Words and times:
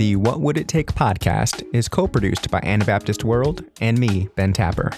The 0.00 0.16
What 0.16 0.40
Would 0.40 0.56
It 0.56 0.66
Take 0.66 0.94
podcast 0.94 1.62
is 1.74 1.86
co 1.86 2.08
produced 2.08 2.50
by 2.50 2.60
Anabaptist 2.62 3.22
World 3.22 3.64
and 3.82 3.98
me, 3.98 4.30
Ben 4.34 4.54
Tapper. 4.54 4.90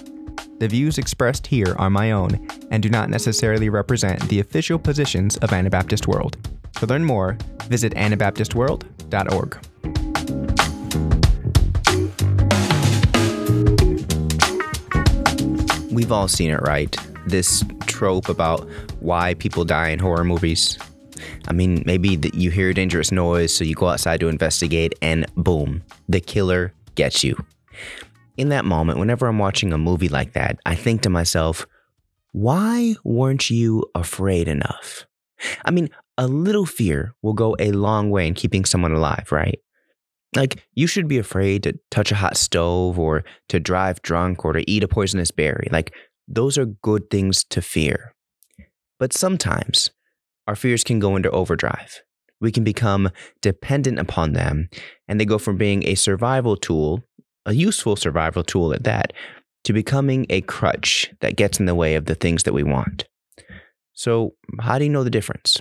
The 0.61 0.69
views 0.69 0.97
expressed 0.97 1.45
here 1.49 1.75
are 1.77 1.91
my 1.91 2.13
own 2.13 2.47
and 2.71 2.81
do 2.85 2.89
not 2.89 3.11
necessarily 3.11 3.69
represent 3.69 4.21
the 4.29 4.39
official 4.39 4.79
positions 4.79 5.37
of 5.39 5.53
Anabaptist 5.53 6.07
World. 6.07 6.37
To 6.77 6.87
learn 6.87 7.05
more, 7.05 7.37
visit 7.65 7.95
anabaptistworld.org. 7.95 9.59
We've 15.93 16.13
all 16.13 16.29
seen 16.29 16.53
it, 16.53 16.61
right? 16.63 16.97
This 17.27 17.65
trope 17.89 18.29
about 18.29 18.69
why 19.01 19.35
people 19.35 19.65
die 19.65 19.89
in 19.89 19.99
horror 19.99 20.23
movies. 20.23 20.79
I 21.49 21.53
mean, 21.53 21.83
maybe 21.87 22.19
you 22.35 22.51
hear 22.51 22.71
a 22.71 22.75
dangerous 22.75 23.13
noise, 23.13 23.55
so 23.55 23.65
you 23.65 23.75
go 23.75 23.89
outside 23.89 24.21
to 24.21 24.29
investigate, 24.29 24.95
and 25.03 25.27
boom, 25.37 25.83
the 26.09 26.21
killer 26.21 26.73
gets 26.95 27.25
you. 27.25 27.37
In 28.37 28.49
that 28.49 28.65
moment, 28.65 28.99
whenever 28.99 29.27
I'm 29.27 29.39
watching 29.39 29.73
a 29.73 29.79
movie 29.79 30.09
like 30.09 30.33
that, 30.33 30.59
I 30.65 30.75
think 30.75 31.03
to 31.03 31.11
myself, 31.11 31.67
why 32.33 32.95
weren't 33.05 33.51
you 33.51 33.85
afraid 33.95 34.49
enough? 34.49 35.07
I 35.65 35.71
mean, 35.71 35.91
a 36.17 36.27
little 36.27 36.67
fear 36.67 37.15
will 37.23 37.33
go 37.33 37.57
a 37.59 37.73
long 37.73 38.11
way 38.11 38.27
in 38.27 38.35
keeping 38.35 38.65
someone 38.65 38.93
alive, 38.93 39.33
right? 39.33 39.59
Like, 40.35 40.67
you 40.75 40.87
should 40.87 41.09
be 41.09 41.19
afraid 41.19 41.63
to 41.65 41.79
touch 41.91 42.11
a 42.11 42.17
hot 42.17 42.39
stove 42.39 42.99
or 42.99 43.25
to 43.49 43.61
drive 43.61 44.01
drunk 44.01 44.45
or 44.45 44.55
to 44.55 44.71
eat 44.71 44.83
a 44.83 44.89
poisonous 44.89 45.31
berry. 45.31 45.69
Like, 45.71 45.93
those 46.27 46.57
are 46.57 46.65
good 46.65 47.11
things 47.11 47.45
to 47.45 47.61
fear. 47.61 48.15
But 48.99 49.13
sometimes 49.13 49.91
our 50.53 50.57
fears 50.57 50.85
can 50.85 50.99
go 50.99 51.17
into 51.17 51.31
overdrive. 51.31 52.03
We 52.43 52.53
can 52.53 52.63
become 52.63 53.09
dependent 53.41 53.99
upon 53.99 54.35
them, 54.35 54.69
and 55.09 55.19
they 55.19 55.25
go 55.25 55.39
from 55.39 55.57
being 55.57 55.87
a 55.87 55.95
survival 55.95 56.59
tool, 56.59 57.01
a 57.47 57.55
useful 57.55 57.97
survival 57.97 58.45
tool 58.45 58.75
at 58.75 58.85
that, 58.85 59.15
to 59.65 59.73
becoming 59.73 60.27
a 60.29 60.43
crutch 60.43 61.11
that 61.23 61.37
gets 61.37 61.59
in 61.59 61.65
the 61.65 61.75
way 61.75 61.95
of 61.95 62.05
the 62.05 62.15
things 62.15 62.43
that 62.43 62.53
we 62.53 62.63
want. 62.63 63.09
So, 63.95 64.35
how 64.61 64.77
do 64.77 64.85
you 64.85 64.91
know 64.91 65.05
the 65.05 65.09
difference? 65.09 65.57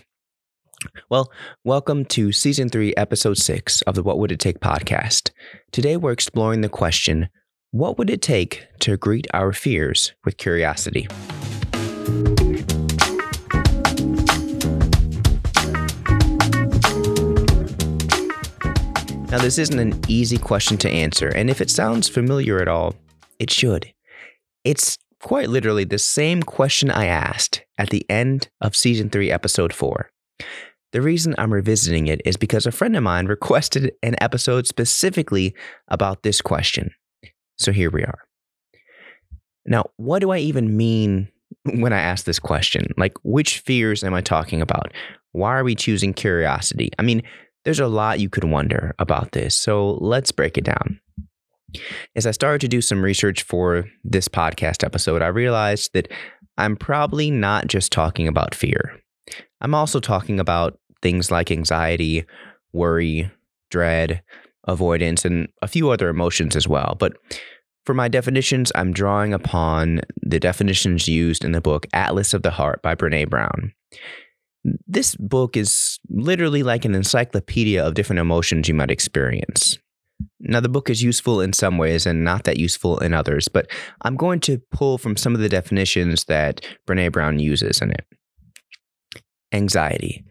Well, 1.10 1.32
welcome 1.64 2.04
to 2.08 2.34
season 2.34 2.68
three, 2.68 2.94
episode 2.98 3.38
six 3.38 3.82
of 3.84 3.96
the 3.96 4.04
What 4.04 4.20
Would 4.20 4.34
It 4.34 4.42
Take 4.42 4.60
podcast. 4.60 5.32
Today, 5.72 5.96
we're 5.96 6.12
exploring 6.12 6.60
the 6.60 6.68
question 6.68 7.30
what 7.72 7.98
would 7.98 8.10
it 8.10 8.22
take 8.22 8.68
to 8.82 8.98
greet 8.98 9.26
our 9.34 9.54
fears 9.54 10.12
with 10.26 10.36
curiosity? 10.36 11.08
Now, 19.32 19.38
this 19.38 19.58
isn't 19.58 19.80
an 19.80 19.98
easy 20.10 20.38
question 20.38 20.78
to 20.80 20.90
answer, 20.90 21.30
and 21.30 21.50
if 21.50 21.62
it 21.62 21.70
sounds 21.70 22.10
familiar 22.10 22.62
at 22.62 22.68
all, 22.68 22.96
it 23.40 23.50
should. 23.50 23.94
It's 24.66 24.98
quite 25.22 25.48
literally 25.48 25.86
the 25.86 26.00
same 26.00 26.44
question 26.44 26.92
I 26.92 27.06
asked 27.06 27.64
at 27.78 27.92
the 27.92 28.06
end 28.10 28.50
of 28.60 28.76
season 28.76 29.10
3, 29.10 29.32
episode 29.32 29.72
4. 29.72 30.12
The 30.92 31.02
reason 31.02 31.34
I'm 31.38 31.54
revisiting 31.54 32.08
it 32.08 32.22
is 32.26 32.36
because 32.36 32.66
a 32.66 32.74
friend 32.74 32.94
of 32.98 33.04
mine 33.04 33.28
requested 33.28 33.94
an 34.04 34.16
episode 34.20 34.68
specifically 34.68 35.56
about 35.88 36.24
this 36.24 36.42
question. 36.42 36.92
So 37.58 37.72
here 37.72 37.90
we 37.90 38.04
are. 38.04 38.20
Now, 39.66 39.92
what 39.96 40.20
do 40.20 40.32
I 40.32 40.40
even 40.40 40.76
mean 40.76 41.30
when 41.64 41.94
I 41.94 42.02
ask 42.02 42.26
this 42.26 42.40
question? 42.40 42.88
Like, 42.98 43.14
which 43.24 43.60
fears 43.60 44.04
am 44.04 44.14
I 44.14 44.20
talking 44.20 44.62
about? 44.62 44.92
Why 45.32 45.52
are 45.58 45.64
we 45.64 45.76
choosing 45.76 46.14
curiosity? 46.14 46.90
I 47.00 47.04
mean, 47.04 47.24
there's 47.64 47.80
a 47.80 47.88
lot 47.88 48.20
you 48.20 48.30
could 48.30 48.44
wonder 48.44 48.96
about 49.00 49.32
this, 49.32 49.56
so 49.56 49.98
let's 50.02 50.32
break 50.32 50.58
it 50.58 50.64
down. 50.64 51.00
As 52.16 52.26
I 52.26 52.32
started 52.32 52.62
to 52.62 52.68
do 52.68 52.82
some 52.82 53.04
research 53.04 53.44
for 53.44 53.86
this 54.04 54.28
podcast 54.28 54.84
episode, 54.84 55.22
I 55.22 55.28
realized 55.28 55.92
that 55.94 56.12
I'm 56.58 56.76
probably 56.76 57.32
not 57.32 57.68
just 57.68 57.92
talking 57.92 58.28
about 58.28 58.56
fear. 58.56 59.00
I'm 59.62 59.74
also 59.74 60.00
talking 60.00 60.40
about 60.40 60.78
things 61.02 61.32
like 61.32 61.52
anxiety, 61.52 62.26
worry, 62.74 63.32
dread, 63.70 64.22
avoidance, 64.68 65.26
and 65.26 65.48
a 65.62 65.68
few 65.68 65.90
other 65.90 66.10
emotions 66.10 66.56
as 66.56 66.68
well. 66.68 66.96
But 67.00 67.14
for 67.86 67.94
my 67.94 68.08
definitions, 68.08 68.72
I'm 68.76 68.94
drawing 68.94 69.34
upon 69.34 70.02
the 70.22 70.40
definitions 70.40 71.08
used 71.08 71.44
in 71.44 71.52
the 71.52 71.62
book 71.62 71.88
Atlas 71.94 72.34
of 72.34 72.44
the 72.44 72.52
Heart 72.52 72.82
by 72.82 72.96
Brene 72.96 73.30
Brown. 73.30 73.74
This 74.64 75.16
book 75.16 75.58
is 75.58 76.00
literally 76.10 76.64
like 76.64 76.86
an 76.86 76.94
encyclopedia 76.94 77.84
of 77.86 77.96
different 77.96 78.20
emotions 78.20 78.68
you 78.68 78.74
might 78.74 78.92
experience. 78.92 79.78
Now, 80.40 80.60
the 80.60 80.70
book 80.70 80.90
is 80.90 81.02
useful 81.02 81.42
in 81.42 81.54
some 81.54 81.78
ways 81.80 82.06
and 82.06 82.24
not 82.24 82.44
that 82.44 82.58
useful 82.58 83.00
in 83.00 83.14
others, 83.14 83.48
but 83.48 83.68
I'm 84.02 84.16
going 84.16 84.40
to 84.42 84.62
pull 84.72 85.00
from 85.00 85.18
some 85.18 85.34
of 85.34 85.42
the 85.42 85.50
definitions 85.50 86.26
that 86.26 86.62
Brene 86.88 87.12
Brown 87.12 87.40
uses 87.40 87.82
in 87.82 87.92
it. 87.92 88.06
Anxiety. 89.52 90.24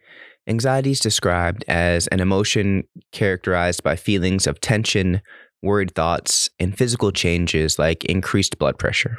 Anxiety 0.47 0.93
is 0.93 1.01
described 1.01 1.65
as 1.69 2.07
an 2.09 2.21
emotion 2.21 2.85
characterized 3.13 3.83
by 3.83 3.97
feelings 3.97 4.47
of 4.47 4.61
tension, 4.61 5.23
worried 5.63 5.95
thoughts, 5.95 6.49
and 6.59 6.77
physical 6.77 7.11
changes 7.11 7.79
like 7.79 8.05
increased 8.05 8.59
blood 8.59 8.79
pressure. 8.79 9.19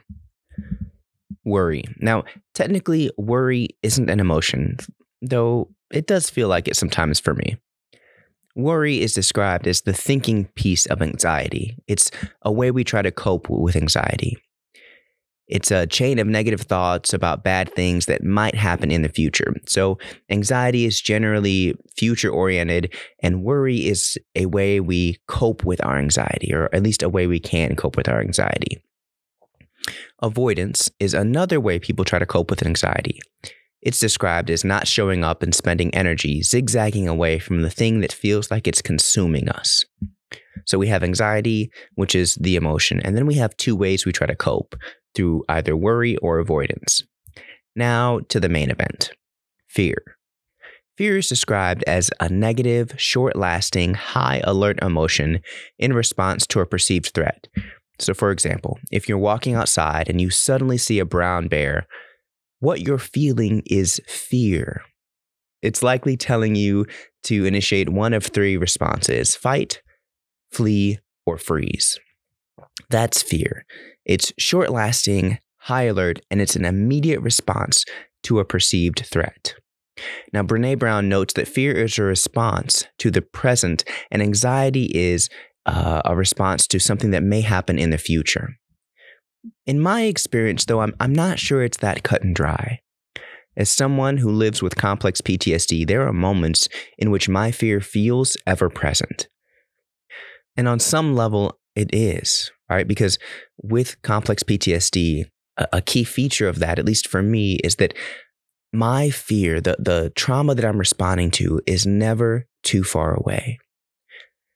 Worry. 1.44 1.84
Now, 2.00 2.24
technically, 2.54 3.12
worry 3.18 3.70
isn't 3.84 4.10
an 4.10 4.20
emotion 4.20 4.78
though 5.22 5.70
it 5.92 6.08
does 6.08 6.30
feel 6.30 6.48
like 6.48 6.68
it 6.68 6.76
sometimes 6.76 7.20
for 7.20 7.34
me. 7.34 7.58
Worry 8.56 9.02
is 9.02 9.14
described 9.14 9.68
as 9.68 9.82
the 9.82 9.94
thinking 9.94 10.46
piece 10.56 10.86
of 10.88 11.02
anxiety. 11.02 11.78
It's 11.88 12.12
a 12.42 12.52
way 12.52 12.72
we 12.72 12.84
try 12.84 13.02
to 13.02 13.12
cope 13.12 13.50
with 13.50 13.76
anxiety. 13.76 14.38
It's 15.48 15.70
a 15.70 15.86
chain 15.86 16.18
of 16.18 16.28
negative 16.28 16.62
thoughts 16.62 17.14
about 17.14 17.44
bad 17.44 17.74
things 17.74 18.06
that 18.06 18.24
might 18.24 18.56
happen 18.56 18.90
in 18.90 19.02
the 19.02 19.10
future. 19.10 19.54
So, 19.68 19.98
anxiety 20.30 20.86
is 20.86 21.02
generally 21.02 21.76
future 21.98 22.30
oriented, 22.30 22.94
and 23.22 23.44
worry 23.44 23.86
is 23.88 24.18
a 24.34 24.46
way 24.46 24.80
we 24.80 25.20
cope 25.28 25.66
with 25.66 25.84
our 25.84 25.98
anxiety, 25.98 26.54
or 26.54 26.70
at 26.74 26.84
least 26.84 27.04
a 27.04 27.10
way 27.10 27.28
we 27.28 27.40
can 27.40 27.76
cope 27.76 27.98
with 27.98 28.08
our 28.08 28.22
anxiety. 28.22 28.82
Avoidance 30.22 30.90
is 31.00 31.14
another 31.14 31.60
way 31.60 31.80
people 31.80 32.06
try 32.06 32.20
to 32.20 32.26
cope 32.26 32.50
with 32.50 32.66
anxiety. 32.66 33.20
It's 33.82 34.00
described 34.00 34.50
as 34.50 34.64
not 34.64 34.88
showing 34.88 35.24
up 35.24 35.42
and 35.42 35.56
spending 35.56 35.94
energy 35.94 36.42
zigzagging 36.42 37.08
away 37.08 37.40
from 37.40 37.62
the 37.62 37.70
thing 37.70 38.02
that 38.02 38.14
feels 38.14 38.52
like 38.52 38.68
it's 38.68 38.82
consuming 38.82 39.50
us. 39.50 39.84
So 40.66 40.78
we 40.78 40.88
have 40.88 41.04
anxiety, 41.04 41.72
which 41.96 42.14
is 42.14 42.36
the 42.36 42.56
emotion, 42.56 43.02
and 43.02 43.18
then 43.18 43.26
we 43.26 43.36
have 43.36 43.58
two 43.58 43.76
ways 43.76 44.06
we 44.06 44.12
try 44.12 44.28
to 44.28 44.36
cope 44.36 44.76
through 45.16 45.44
either 45.50 45.76
worry 45.76 46.18
or 46.18 46.40
avoidance. 46.40 47.04
Now 47.76 48.20
to 48.30 48.40
the 48.40 48.50
main 48.50 48.70
event 48.70 49.12
fear. 49.68 49.96
Fear 50.98 51.18
is 51.18 51.30
described 51.30 51.84
as 51.88 52.12
a 52.20 52.28
negative, 52.28 52.94
short 52.98 53.36
lasting, 53.36 53.94
high 53.94 54.42
alert 54.44 54.78
emotion 54.82 55.40
in 55.80 55.94
response 55.94 56.46
to 56.48 56.60
a 56.60 56.66
perceived 56.66 57.12
threat. 57.14 57.48
So, 57.98 58.14
for 58.14 58.32
example, 58.32 58.78
if 58.92 59.08
you're 59.08 59.18
walking 59.18 59.56
outside 59.56 60.10
and 60.10 60.20
you 60.20 60.30
suddenly 60.30 60.78
see 60.78 61.00
a 61.00 61.06
brown 61.06 61.48
bear, 61.48 61.88
what 62.62 62.80
you're 62.80 62.98
feeling 62.98 63.64
is 63.66 64.00
fear. 64.08 64.82
It's 65.62 65.84
likely 65.84 66.16
telling 66.16 66.56
you 66.56 66.86
to 67.24 67.46
initiate 67.46 67.90
one 67.90 68.14
of 68.14 68.26
three 68.26 68.56
responses 68.56 69.36
fight, 69.36 69.82
flee, 70.52 71.00
or 71.26 71.38
freeze. 71.38 72.00
That's 72.90 73.22
fear. 73.22 73.66
It's 74.06 74.32
short 74.38 74.70
lasting, 74.70 75.40
high 75.58 75.84
alert, 75.84 76.20
and 76.32 76.40
it's 76.40 76.56
an 76.56 76.66
immediate 76.66 77.22
response 77.22 77.84
to 78.24 78.40
a 78.40 78.46
perceived 78.46 79.06
threat. 79.06 79.56
Now, 80.34 80.44
Brene 80.44 80.80
Brown 80.80 81.10
notes 81.10 81.34
that 81.34 81.48
fear 81.48 81.74
is 81.74 81.98
a 81.98 82.04
response 82.04 82.86
to 83.00 83.12
the 83.12 83.22
present, 83.22 83.84
and 84.10 84.22
anxiety 84.22 84.86
is 84.86 85.30
uh, 85.66 86.02
a 86.06 86.16
response 86.16 86.68
to 86.68 86.80
something 86.80 87.12
that 87.12 87.24
may 87.24 87.42
happen 87.42 87.78
in 87.78 87.92
the 87.92 87.98
future. 87.98 88.58
In 89.66 89.80
my 89.80 90.04
experience, 90.04 90.66
though, 90.66 90.82
I'm, 90.82 90.96
I'm 91.00 91.14
not 91.14 91.40
sure 91.40 91.64
it's 91.64 91.78
that 91.78 92.04
cut 92.04 92.24
and 92.24 92.36
dry. 92.36 92.80
As 93.58 93.70
someone 93.70 94.18
who 94.18 94.32
lives 94.32 94.62
with 94.62 94.76
complex 94.76 95.22
PTSD, 95.22 95.88
there 95.88 96.08
are 96.08 96.14
moments 96.14 96.70
in 96.98 97.12
which 97.12 97.28
my 97.28 97.52
fear 97.52 97.82
feels 97.82 98.38
ever 98.48 98.70
present. 98.70 99.28
And 100.56 100.68
on 100.68 100.80
some 100.80 101.16
level, 101.16 101.60
it 101.76 101.94
is, 101.94 102.52
right? 102.70 102.88
Because 102.88 103.18
with 103.62 104.02
complex 104.02 104.44
PTSD, 104.44 105.26
a, 105.58 105.68
a 105.74 105.82
key 105.82 106.04
feature 106.04 106.48
of 106.48 106.60
that, 106.60 106.80
at 106.80 106.86
least 106.86 107.08
for 107.08 107.22
me, 107.22 107.56
is 107.64 107.76
that 107.78 107.94
my 108.74 109.10
fear, 109.10 109.60
the, 109.60 109.76
the 109.80 110.12
trauma 110.16 110.56
that 110.56 110.66
I'm 110.66 110.78
responding 110.78 111.32
to, 111.32 111.62
is 111.66 111.86
never 111.86 112.48
too 112.64 112.84
far 112.84 113.14
away. 113.16 113.60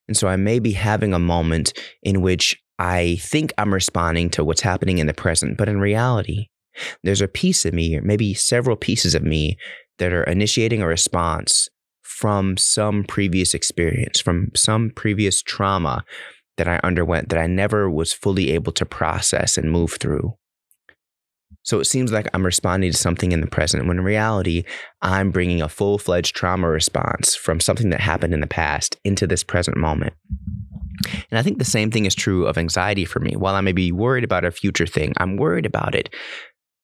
And 0.07 0.15
so 0.15 0.27
I 0.27 0.35
may 0.35 0.59
be 0.59 0.73
having 0.73 1.13
a 1.13 1.19
moment 1.19 1.73
in 2.03 2.21
which 2.21 2.61
I 2.77 3.18
think 3.22 3.54
I'm 3.57 3.74
responding 3.74 4.30
to 4.31 4.44
what's 4.44 4.62
happening 4.62 4.98
in 4.98 5.07
the 5.07 5.13
present, 5.13 5.57
but 5.57 5.69
in 5.69 5.80
reality, 5.80 6.48
there's 7.04 7.22
a 7.22 7.27
piece 7.27 7.66
of 7.66 7.74
me, 7.74 7.95
or 7.95 8.01
maybe 8.01 8.33
several 8.33 8.75
pieces 8.75 9.16
of 9.16 9.24
me, 9.24 9.57
that 9.98 10.12
are 10.12 10.24
initiating 10.24 10.81
a 10.81 10.88
response 10.88 11.69
from 12.01 12.57
some 12.57 13.04
previous 13.04 13.54
experience, 13.54 14.19
from 14.19 14.51
some 14.56 14.89
previous 14.89 15.42
trauma 15.42 16.04
that 16.57 16.68
I 16.68 16.80
underwent 16.83 17.30
that 17.30 17.39
I 17.39 17.48
never 17.48 17.89
was 17.89 18.13
fully 18.13 18.51
able 18.51 18.72
to 18.74 18.86
process 18.86 19.57
and 19.57 19.72
move 19.72 19.94
through. 20.00 20.36
So 21.63 21.80
it 21.80 21.86
seems 21.86 22.12
like 22.12 22.27
I'm 22.33 22.45
responding 22.45 22.92
to 22.92 22.98
something 22.98 23.31
in 23.31 23.42
the 23.42 23.48
present 23.48 23.88
when 23.88 23.98
in 23.98 24.04
reality, 24.04 24.63
I'm 25.01 25.31
bringing 25.31 25.62
a 25.62 25.69
full 25.69 25.98
fledged 25.98 26.36
trauma 26.36 26.69
response 26.69 27.36
from 27.36 27.60
something 27.60 27.89
that 27.89 28.01
happened 28.01 28.33
in 28.33 28.39
the 28.39 28.48
past 28.48 28.98
into 29.04 29.25
this 29.25 29.44
present 29.44 29.75
moment. 29.75 30.13
And 31.30 31.39
I 31.39 31.42
think 31.42 31.57
the 31.57 31.65
same 31.65 31.92
thing 31.92 32.06
is 32.06 32.15
true 32.15 32.45
of 32.45 32.57
anxiety 32.57 33.06
for 33.06 33.19
me. 33.19 33.36
While 33.36 33.56
I 33.56 33.62
may 33.62 33.71
be 33.71 33.92
worried 33.92 34.24
about 34.24 34.45
a 34.45 34.51
future 34.51 34.88
thing, 34.88 35.13
I'm 35.18 35.38
worried 35.38 35.65
about 35.65 35.95
it 35.95 36.13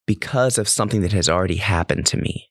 because 0.08 0.58
of 0.58 0.68
something 0.68 1.02
that 1.02 1.14
has 1.14 1.30
already 1.30 1.58
happened 1.58 2.06
to 2.08 2.18
me. 2.18 2.50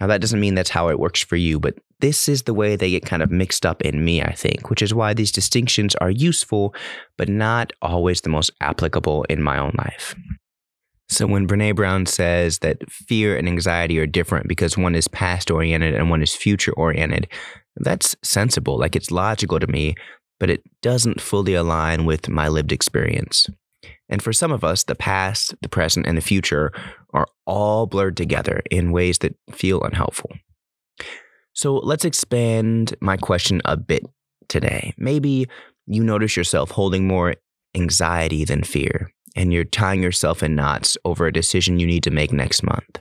Now, 0.00 0.06
that 0.06 0.20
doesn't 0.22 0.40
mean 0.40 0.54
that's 0.54 0.70
how 0.70 0.88
it 0.88 0.98
works 0.98 1.22
for 1.22 1.36
you, 1.36 1.60
but 1.60 1.74
this 2.00 2.26
is 2.26 2.44
the 2.44 2.54
way 2.54 2.74
they 2.74 2.90
get 2.90 3.04
kind 3.04 3.22
of 3.22 3.30
mixed 3.30 3.66
up 3.66 3.82
in 3.82 4.02
me, 4.02 4.22
I 4.22 4.32
think, 4.32 4.70
which 4.70 4.80
is 4.80 4.94
why 4.94 5.12
these 5.12 5.30
distinctions 5.30 5.94
are 5.96 6.10
useful, 6.10 6.74
but 7.18 7.28
not 7.28 7.72
always 7.82 8.22
the 8.22 8.30
most 8.30 8.50
applicable 8.62 9.24
in 9.24 9.42
my 9.42 9.58
own 9.58 9.74
life. 9.76 10.14
So, 11.10 11.26
when 11.26 11.46
Brene 11.46 11.76
Brown 11.76 12.06
says 12.06 12.60
that 12.60 12.78
fear 12.90 13.36
and 13.36 13.46
anxiety 13.48 13.98
are 13.98 14.06
different 14.06 14.48
because 14.48 14.78
one 14.78 14.94
is 14.94 15.08
past 15.08 15.50
oriented 15.50 15.94
and 15.94 16.08
one 16.08 16.22
is 16.22 16.34
future 16.34 16.72
oriented, 16.72 17.28
that's 17.76 18.16
sensible. 18.22 18.78
Like 18.78 18.96
it's 18.96 19.10
logical 19.10 19.60
to 19.60 19.66
me, 19.66 19.96
but 20.40 20.50
it 20.50 20.62
doesn't 20.82 21.20
fully 21.20 21.54
align 21.54 22.04
with 22.04 22.28
my 22.28 22.48
lived 22.48 22.72
experience. 22.72 23.46
And 24.08 24.20
for 24.20 24.32
some 24.32 24.50
of 24.50 24.64
us, 24.64 24.82
the 24.82 24.96
past, 24.96 25.54
the 25.62 25.68
present, 25.68 26.06
and 26.06 26.18
the 26.18 26.22
future 26.22 26.72
are 27.14 27.28
all 27.46 27.86
blurred 27.86 28.16
together 28.16 28.62
in 28.70 28.90
ways 28.90 29.18
that 29.18 29.36
feel 29.52 29.82
unhelpful. 29.82 30.32
So 31.52 31.76
let's 31.76 32.04
expand 32.04 32.94
my 33.00 33.16
question 33.16 33.62
a 33.64 33.76
bit 33.76 34.04
today. 34.48 34.94
Maybe 34.98 35.46
you 35.86 36.02
notice 36.02 36.36
yourself 36.36 36.72
holding 36.72 37.06
more 37.06 37.34
anxiety 37.76 38.44
than 38.44 38.64
fear, 38.64 39.12
and 39.36 39.52
you're 39.52 39.64
tying 39.64 40.02
yourself 40.02 40.42
in 40.42 40.56
knots 40.56 40.96
over 41.04 41.26
a 41.26 41.32
decision 41.32 41.78
you 41.78 41.86
need 41.86 42.02
to 42.04 42.10
make 42.10 42.32
next 42.32 42.62
month. 42.62 43.00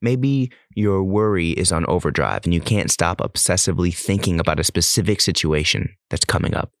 Maybe 0.00 0.50
your 0.74 1.02
worry 1.02 1.50
is 1.50 1.72
on 1.72 1.84
overdrive 1.86 2.42
and 2.44 2.54
you 2.54 2.60
can't 2.60 2.90
stop 2.90 3.18
obsessively 3.18 3.94
thinking 3.94 4.40
about 4.40 4.60
a 4.60 4.64
specific 4.64 5.20
situation 5.20 5.96
that's 6.10 6.24
coming 6.24 6.54
up. 6.54 6.72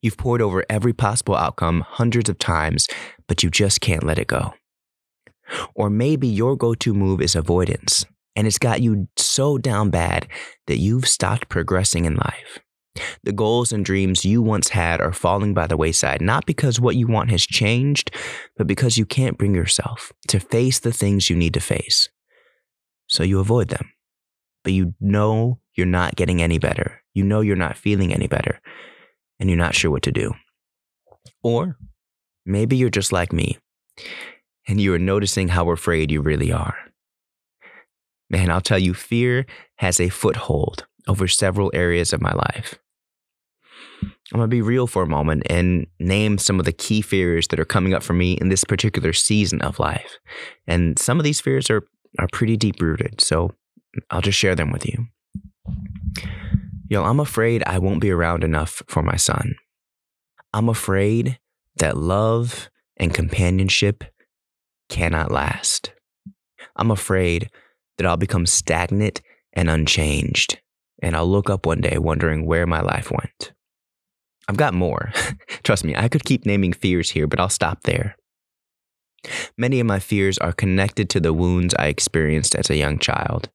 You've 0.00 0.16
pored 0.16 0.42
over 0.42 0.64
every 0.68 0.92
possible 0.92 1.36
outcome 1.36 1.84
hundreds 1.86 2.28
of 2.28 2.38
times, 2.38 2.88
but 3.28 3.42
you 3.42 3.50
just 3.50 3.80
can't 3.80 4.04
let 4.04 4.18
it 4.18 4.26
go. 4.26 4.54
Or 5.74 5.90
maybe 5.90 6.28
your 6.28 6.56
go 6.56 6.74
to 6.74 6.94
move 6.94 7.20
is 7.20 7.36
avoidance, 7.36 8.04
and 8.36 8.46
it's 8.46 8.58
got 8.58 8.80
you 8.80 9.08
so 9.16 9.58
down 9.58 9.90
bad 9.90 10.26
that 10.66 10.78
you've 10.78 11.06
stopped 11.06 11.48
progressing 11.48 12.04
in 12.04 12.16
life. 12.16 12.58
The 13.24 13.32
goals 13.32 13.72
and 13.72 13.84
dreams 13.84 14.24
you 14.24 14.42
once 14.42 14.68
had 14.68 15.00
are 15.00 15.12
falling 15.12 15.54
by 15.54 15.66
the 15.66 15.76
wayside, 15.76 16.20
not 16.20 16.44
because 16.44 16.80
what 16.80 16.96
you 16.96 17.06
want 17.06 17.30
has 17.30 17.46
changed, 17.46 18.10
but 18.56 18.66
because 18.66 18.98
you 18.98 19.06
can't 19.06 19.38
bring 19.38 19.54
yourself 19.54 20.12
to 20.28 20.38
face 20.40 20.78
the 20.78 20.92
things 20.92 21.30
you 21.30 21.36
need 21.36 21.54
to 21.54 21.60
face. 21.60 22.08
So 23.06 23.22
you 23.22 23.40
avoid 23.40 23.68
them. 23.68 23.90
But 24.64 24.72
you 24.74 24.94
know 25.00 25.58
you're 25.74 25.86
not 25.86 26.16
getting 26.16 26.42
any 26.42 26.58
better. 26.58 27.02
You 27.14 27.24
know 27.24 27.40
you're 27.40 27.56
not 27.56 27.76
feeling 27.76 28.12
any 28.12 28.26
better 28.26 28.60
and 29.40 29.48
you're 29.48 29.58
not 29.58 29.74
sure 29.74 29.90
what 29.90 30.02
to 30.02 30.12
do. 30.12 30.32
Or 31.42 31.76
maybe 32.44 32.76
you're 32.76 32.90
just 32.90 33.12
like 33.12 33.32
me 33.32 33.58
and 34.68 34.80
you 34.80 34.94
are 34.94 34.98
noticing 34.98 35.48
how 35.48 35.70
afraid 35.70 36.10
you 36.10 36.20
really 36.20 36.52
are. 36.52 36.76
Man, 38.30 38.50
I'll 38.50 38.60
tell 38.60 38.78
you, 38.78 38.94
fear 38.94 39.46
has 39.76 40.00
a 40.00 40.08
foothold 40.08 40.86
over 41.06 41.28
several 41.28 41.70
areas 41.74 42.12
of 42.12 42.22
my 42.22 42.32
life. 42.32 42.78
I'm 44.32 44.38
going 44.38 44.48
to 44.48 44.54
be 44.54 44.62
real 44.62 44.86
for 44.86 45.02
a 45.02 45.08
moment 45.08 45.42
and 45.50 45.86
name 46.00 46.38
some 46.38 46.58
of 46.58 46.64
the 46.64 46.72
key 46.72 47.02
fears 47.02 47.48
that 47.48 47.60
are 47.60 47.66
coming 47.66 47.92
up 47.92 48.02
for 48.02 48.14
me 48.14 48.32
in 48.34 48.48
this 48.48 48.64
particular 48.64 49.12
season 49.12 49.60
of 49.60 49.78
life. 49.78 50.18
And 50.66 50.98
some 50.98 51.20
of 51.20 51.24
these 51.24 51.40
fears 51.40 51.68
are, 51.68 51.82
are 52.18 52.28
pretty 52.32 52.56
deep 52.56 52.80
rooted, 52.80 53.20
so 53.20 53.50
I'll 54.10 54.22
just 54.22 54.38
share 54.38 54.54
them 54.54 54.72
with 54.72 54.86
you. 54.86 55.06
Yo, 56.88 57.04
I'm 57.04 57.20
afraid 57.20 57.62
I 57.66 57.78
won't 57.78 58.00
be 58.00 58.10
around 58.10 58.42
enough 58.42 58.82
for 58.88 59.02
my 59.02 59.16
son. 59.16 59.54
I'm 60.54 60.70
afraid 60.70 61.38
that 61.76 61.98
love 61.98 62.70
and 62.96 63.12
companionship 63.12 64.02
cannot 64.88 65.30
last. 65.30 65.92
I'm 66.76 66.90
afraid 66.90 67.50
that 67.98 68.06
I'll 68.06 68.16
become 68.16 68.46
stagnant 68.46 69.20
and 69.52 69.68
unchanged, 69.68 70.58
and 71.02 71.14
I'll 71.14 71.30
look 71.30 71.50
up 71.50 71.66
one 71.66 71.82
day 71.82 71.98
wondering 71.98 72.46
where 72.46 72.66
my 72.66 72.80
life 72.80 73.10
went. 73.10 73.52
I've 74.48 74.56
got 74.56 74.74
more. 74.74 75.12
Trust 75.62 75.84
me, 75.84 75.94
I 75.96 76.08
could 76.08 76.24
keep 76.24 76.46
naming 76.46 76.72
fears 76.72 77.10
here, 77.10 77.26
but 77.26 77.40
I'll 77.40 77.48
stop 77.48 77.82
there. 77.82 78.16
Many 79.56 79.78
of 79.78 79.86
my 79.86 80.00
fears 80.00 80.36
are 80.38 80.52
connected 80.52 81.08
to 81.10 81.20
the 81.20 81.32
wounds 81.32 81.74
I 81.78 81.86
experienced 81.86 82.56
as 82.56 82.68
a 82.70 82.76
young 82.76 82.98
child 82.98 83.48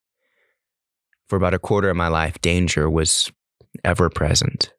for 1.27 1.35
about 1.35 1.53
a 1.53 1.59
quarter 1.59 1.89
of 1.89 1.97
my 1.97 2.07
life, 2.07 2.39
danger 2.41 2.89
was 2.89 3.31
ever 3.83 4.09
present. 4.09 4.73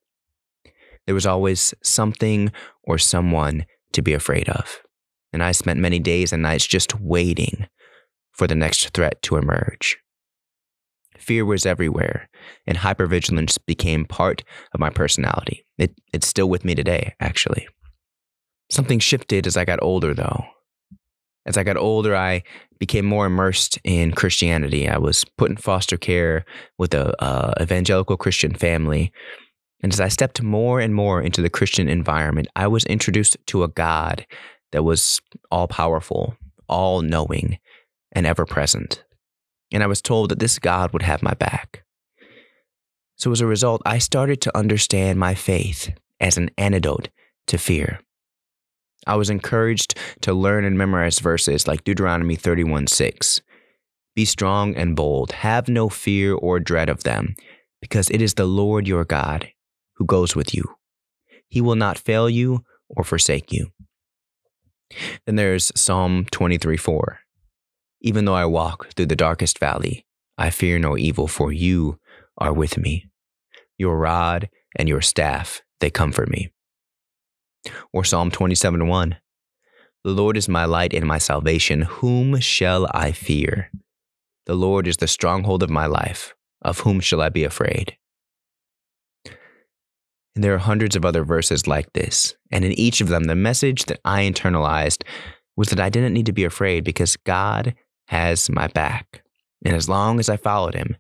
There 1.06 1.14
was 1.14 1.26
always 1.26 1.75
something 1.82 2.52
or 2.82 2.99
someone 2.99 3.66
to 3.93 4.02
be 4.02 4.14
afraid 4.14 4.49
of. 4.49 4.81
And 5.32 5.43
I 5.43 5.52
spent 5.52 5.78
many 5.78 5.99
days 5.99 6.32
and 6.32 6.43
nights 6.43 6.66
just 6.66 6.99
waiting 7.00 7.66
for 8.32 8.46
the 8.46 8.55
next 8.55 8.88
threat 8.90 9.20
to 9.22 9.37
emerge. 9.37 9.99
Fear 11.19 11.44
was 11.44 11.67
everywhere, 11.67 12.29
and 12.67 12.79
hypervigilance 12.79 13.59
became 13.67 14.05
part 14.05 14.44
of 14.73 14.81
my 14.81 14.91
personality. 14.91 15.65
It, 15.76 15.94
it's 16.12 16.26
still 16.26 16.49
with 16.49 16.65
me 16.65 16.75
today, 16.75 17.15
actually. 17.20 17.69
Something 18.70 18.99
shifted 18.99 19.47
as 19.47 19.56
I 19.56 19.65
got 19.65 19.82
older, 19.82 20.15
though. 20.15 20.44
As 21.47 21.56
I 21.56 21.62
got 21.62 21.79
older, 21.79 22.15
I 22.15 22.43
became 22.79 23.06
more 23.06 23.26
immersed 23.26 23.79
in 23.82 24.12
Christianity. 24.12 24.88
I 24.88 24.99
was 24.99 25.25
put 25.37 25.50
in 25.50 25.56
foster 25.56 25.97
care 25.97 26.44
with 26.76 26.93
a 26.93 27.15
uh, 27.23 27.55
evangelical 27.61 28.17
Christian 28.17 28.55
family. 28.55 29.12
And 29.82 29.93
as 29.93 30.00
I 30.00 30.09
stepped 30.09 30.43
more 30.43 30.81
and 30.81 30.94
more 30.94 31.23
into 31.23 31.41
the 31.41 31.49
Christian 31.49 31.88
environment, 31.88 32.49
I 32.55 32.67
was 32.67 32.85
introduced 32.85 33.37
to 33.47 33.62
a 33.62 33.69
God 33.69 34.26
that 34.73 34.82
was 34.82 35.20
all 35.50 35.69
powerful, 35.69 36.37
all 36.69 37.00
knowing, 37.00 37.59
and 38.12 38.26
ever 38.26 38.44
present. 38.44 39.05
And 39.73 39.82
I 39.82 39.87
was 39.87 40.03
told 40.03 40.31
that 40.31 40.38
this 40.38 40.59
God 40.59 40.93
would 40.93 41.03
have 41.03 41.23
my 41.23 41.35
back. 41.35 41.85
So 43.17 43.32
as 43.32 43.41
a 43.41 43.47
result, 43.47 43.82
I 43.85 43.99
started 43.99 44.41
to 44.43 44.56
understand 44.56 45.19
my 45.19 45.34
faith 45.34 45.93
as 46.20 46.37
an 46.37 46.51
antidote 46.56 47.08
to 47.48 47.58
fear. 47.58 48.01
I 49.06 49.17
was 49.17 49.31
encouraged 49.31 49.98
to 50.22 50.32
learn 50.32 50.65
and 50.65 50.77
memorize 50.77 51.19
verses 51.19 51.67
like 51.67 51.84
Deuteronomy 51.84 52.37
31 52.37 52.87
6. 52.87 53.41
Be 54.15 54.25
strong 54.25 54.75
and 54.75 54.96
bold, 54.96 55.32
have 55.32 55.69
no 55.69 55.89
fear 55.89 56.34
or 56.34 56.58
dread 56.60 56.89
of 56.89 57.05
them, 57.05 57.34
because 57.81 58.10
it 58.10 58.20
is 58.20 58.34
the 58.34 58.46
Lord 58.46 58.87
your 58.87 59.05
God 59.05 59.48
who 59.94 60.05
goes 60.05 60.34
with 60.34 60.55
you. 60.55 60.65
He 61.48 61.60
will 61.60 61.77
not 61.77 61.98
fail 61.98 62.29
you 62.29 62.65
or 62.89 63.05
forsake 63.05 63.53
you. 63.53 63.72
Then 65.27 65.37
there's 65.37 65.72
Psalm 65.77 66.27
23 66.31 66.77
4. 66.77 67.20
Even 68.00 68.24
though 68.24 68.34
I 68.34 68.44
walk 68.44 68.93
through 68.94 69.06
the 69.06 69.17
darkest 69.17 69.58
valley, 69.58 70.06
I 70.36 70.50
fear 70.50 70.78
no 70.78 70.96
evil, 70.96 71.26
for 71.26 71.52
you 71.52 71.98
are 72.36 72.52
with 72.52 72.78
me. 72.78 73.08
Your 73.76 73.98
rod 73.98 74.48
and 74.76 74.88
your 74.88 75.00
staff, 75.00 75.62
they 75.81 75.90
comfort 75.90 76.28
me. 76.28 76.52
Or 77.93 78.05
Psalm 78.05 78.31
27 78.31 78.86
1. 78.86 79.17
The 80.05 80.10
Lord 80.10 80.36
is 80.36 80.48
my 80.48 80.64
light 80.64 80.94
and 80.94 81.06
my 81.06 81.19
salvation. 81.19 81.82
Whom 81.82 82.38
shall 82.40 82.86
I 82.94 83.10
fear? 83.12 83.70
The 84.46 84.55
Lord 84.55 84.86
is 84.86 84.98
the 84.98 85.08
stronghold 85.08 85.62
of 85.62 85.70
my 85.70 85.86
life. 85.86 86.34
Of 86.62 86.81
whom 86.81 87.00
shall 87.00 87.20
I 87.20 87.28
be 87.28 87.44
afraid? 87.44 87.96
And 90.34 90.44
there 90.44 90.55
are 90.55 90.58
hundreds 90.58 90.94
of 90.94 91.05
other 91.05 91.24
verses 91.24 91.67
like 91.67 91.93
this. 91.94 92.36
And 92.52 92.64
in 92.64 92.72
each 92.72 93.00
of 93.00 93.08
them, 93.08 93.24
the 93.24 93.34
message 93.34 93.86
that 93.86 93.98
I 94.05 94.22
internalized 94.22 95.02
was 95.56 95.69
that 95.70 95.81
I 95.81 95.88
didn't 95.88 96.14
need 96.14 96.26
to 96.26 96.32
be 96.32 96.44
afraid 96.44 96.84
because 96.84 97.17
God 97.17 97.74
has 98.08 98.50
my 98.50 98.67
back. 98.69 99.22
And 99.65 99.74
as 99.74 99.88
long 99.88 100.19
as 100.19 100.29
I 100.29 100.36
followed 100.36 100.74
him, 100.74 100.96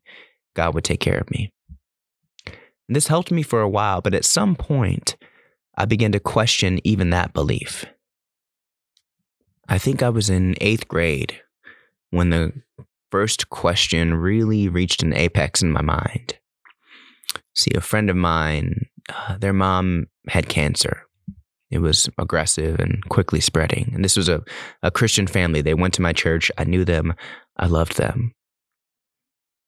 God 0.54 0.74
would 0.74 0.84
take 0.84 1.00
care 1.00 1.18
of 1.18 1.30
me. 1.30 1.52
And 2.46 2.96
this 2.96 3.08
helped 3.08 3.30
me 3.30 3.42
for 3.42 3.60
a 3.60 3.68
while, 3.68 4.00
but 4.00 4.14
at 4.14 4.24
some 4.24 4.54
point, 4.54 5.16
I 5.76 5.84
began 5.84 6.12
to 6.12 6.20
question 6.20 6.80
even 6.84 7.10
that 7.10 7.32
belief. 7.32 7.86
I 9.68 9.78
think 9.78 10.02
I 10.02 10.08
was 10.08 10.30
in 10.30 10.54
eighth 10.60 10.88
grade 10.88 11.40
when 12.10 12.30
the 12.30 12.52
first 13.10 13.50
question 13.50 14.14
really 14.14 14.68
reached 14.68 15.02
an 15.02 15.14
apex 15.14 15.62
in 15.62 15.70
my 15.70 15.82
mind. 15.82 16.38
See, 17.54 17.72
a 17.74 17.80
friend 17.80 18.10
of 18.10 18.16
mine, 18.16 18.86
uh, 19.08 19.38
their 19.38 19.52
mom 19.52 20.06
had 20.28 20.48
cancer. 20.48 21.07
It 21.70 21.78
was 21.78 22.08
aggressive 22.18 22.80
and 22.80 23.04
quickly 23.08 23.40
spreading. 23.40 23.92
And 23.94 24.04
this 24.04 24.16
was 24.16 24.28
a, 24.28 24.42
a 24.82 24.90
Christian 24.90 25.26
family. 25.26 25.60
They 25.60 25.74
went 25.74 25.94
to 25.94 26.02
my 26.02 26.12
church. 26.12 26.50
I 26.56 26.64
knew 26.64 26.84
them. 26.84 27.14
I 27.56 27.66
loved 27.66 27.96
them. 27.96 28.32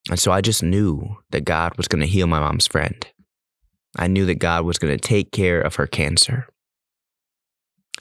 And 0.08 0.18
so 0.18 0.32
I 0.32 0.40
just 0.40 0.62
knew 0.62 1.18
that 1.30 1.44
God 1.44 1.76
was 1.76 1.88
going 1.88 2.00
to 2.00 2.06
heal 2.06 2.26
my 2.26 2.40
mom's 2.40 2.66
friend. 2.66 3.06
I 3.98 4.06
knew 4.06 4.24
that 4.26 4.38
God 4.38 4.64
was 4.64 4.78
going 4.78 4.96
to 4.96 5.08
take 5.08 5.30
care 5.32 5.60
of 5.60 5.74
her 5.74 5.86
cancer. 5.86 6.46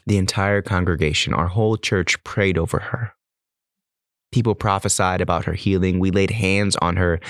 The 0.06 0.16
entire 0.16 0.62
congregation, 0.62 1.34
our 1.34 1.48
whole 1.48 1.76
church 1.76 2.22
prayed 2.24 2.56
over 2.56 2.78
her. 2.78 3.12
People 4.32 4.54
prophesied 4.54 5.20
about 5.20 5.44
her 5.44 5.52
healing. 5.52 5.98
We 5.98 6.10
laid 6.10 6.30
hands 6.30 6.76
on 6.76 6.96
her. 6.96 7.20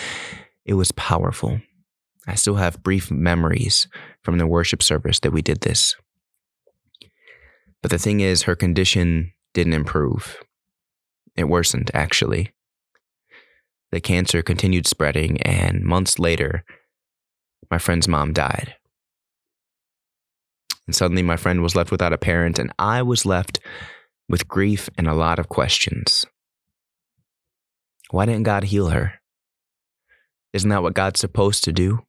It 0.64 0.74
was 0.74 0.92
powerful. 0.92 1.60
I 2.26 2.34
still 2.34 2.56
have 2.56 2.82
brief 2.82 3.10
memories 3.10 3.88
from 4.22 4.38
the 4.38 4.46
worship 4.46 4.82
service 4.82 5.18
that 5.20 5.32
we 5.32 5.42
did 5.42 5.62
this. 5.62 5.96
But 7.82 7.90
the 7.90 7.98
thing 7.98 8.20
is, 8.20 8.42
her 8.42 8.56
condition 8.56 9.32
didn't 9.54 9.72
improve. 9.72 10.36
It 11.36 11.44
worsened, 11.44 11.90
actually. 11.94 12.52
The 13.92 14.00
cancer 14.00 14.42
continued 14.42 14.86
spreading, 14.86 15.40
and 15.42 15.82
months 15.82 16.18
later, 16.18 16.64
my 17.70 17.78
friend's 17.78 18.06
mom 18.06 18.32
died. 18.32 18.74
And 20.86 20.94
suddenly, 20.94 21.22
my 21.22 21.36
friend 21.36 21.62
was 21.62 21.74
left 21.74 21.90
without 21.90 22.12
a 22.12 22.18
parent, 22.18 22.58
and 22.58 22.72
I 22.78 23.02
was 23.02 23.24
left 23.24 23.60
with 24.28 24.48
grief 24.48 24.88
and 24.96 25.08
a 25.08 25.14
lot 25.14 25.38
of 25.38 25.48
questions. 25.48 26.24
Why 28.10 28.26
didn't 28.26 28.42
God 28.44 28.64
heal 28.64 28.88
her? 28.88 29.14
Isn't 30.52 30.70
that 30.70 30.82
what 30.82 30.94
God's 30.94 31.20
supposed 31.20 31.64
to 31.64 31.72
do? 31.72 32.00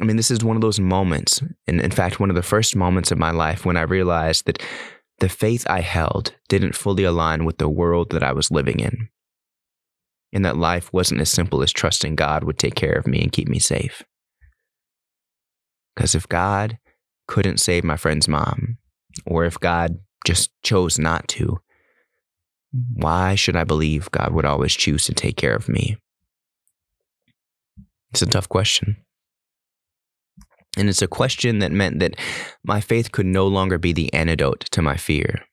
I 0.00 0.04
mean, 0.04 0.16
this 0.16 0.30
is 0.30 0.42
one 0.42 0.56
of 0.56 0.62
those 0.62 0.80
moments, 0.80 1.40
and 1.66 1.80
in 1.80 1.90
fact, 1.90 2.18
one 2.18 2.30
of 2.30 2.36
the 2.36 2.42
first 2.42 2.74
moments 2.74 3.12
of 3.12 3.18
my 3.18 3.30
life 3.30 3.64
when 3.64 3.76
I 3.76 3.82
realized 3.82 4.46
that 4.46 4.60
the 5.18 5.28
faith 5.28 5.64
I 5.68 5.80
held 5.80 6.34
didn't 6.48 6.74
fully 6.74 7.04
align 7.04 7.44
with 7.44 7.58
the 7.58 7.68
world 7.68 8.10
that 8.10 8.22
I 8.22 8.32
was 8.32 8.50
living 8.50 8.80
in. 8.80 9.08
And 10.32 10.44
that 10.44 10.56
life 10.56 10.92
wasn't 10.92 11.20
as 11.20 11.30
simple 11.30 11.62
as 11.62 11.72
trusting 11.72 12.16
God 12.16 12.42
would 12.42 12.58
take 12.58 12.74
care 12.74 12.94
of 12.94 13.06
me 13.06 13.22
and 13.22 13.30
keep 13.30 13.48
me 13.48 13.60
safe. 13.60 14.02
Because 15.94 16.16
if 16.16 16.28
God 16.28 16.78
couldn't 17.28 17.60
save 17.60 17.84
my 17.84 17.96
friend's 17.96 18.26
mom, 18.26 18.78
or 19.24 19.44
if 19.44 19.60
God 19.60 20.00
just 20.26 20.50
chose 20.64 20.98
not 20.98 21.28
to, 21.28 21.60
why 22.94 23.36
should 23.36 23.54
I 23.54 23.62
believe 23.62 24.10
God 24.10 24.32
would 24.32 24.44
always 24.44 24.74
choose 24.74 25.04
to 25.06 25.14
take 25.14 25.36
care 25.36 25.54
of 25.54 25.68
me? 25.68 25.96
It's 28.10 28.22
a 28.22 28.26
tough 28.26 28.48
question. 28.48 29.03
And 30.76 30.88
it's 30.88 31.02
a 31.02 31.06
question 31.06 31.60
that 31.60 31.72
meant 31.72 32.00
that 32.00 32.16
my 32.64 32.80
faith 32.80 33.12
could 33.12 33.26
no 33.26 33.46
longer 33.46 33.78
be 33.78 33.92
the 33.92 34.12
antidote 34.12 34.60
to 34.70 34.82
my 34.82 34.96
fear. 34.96 35.44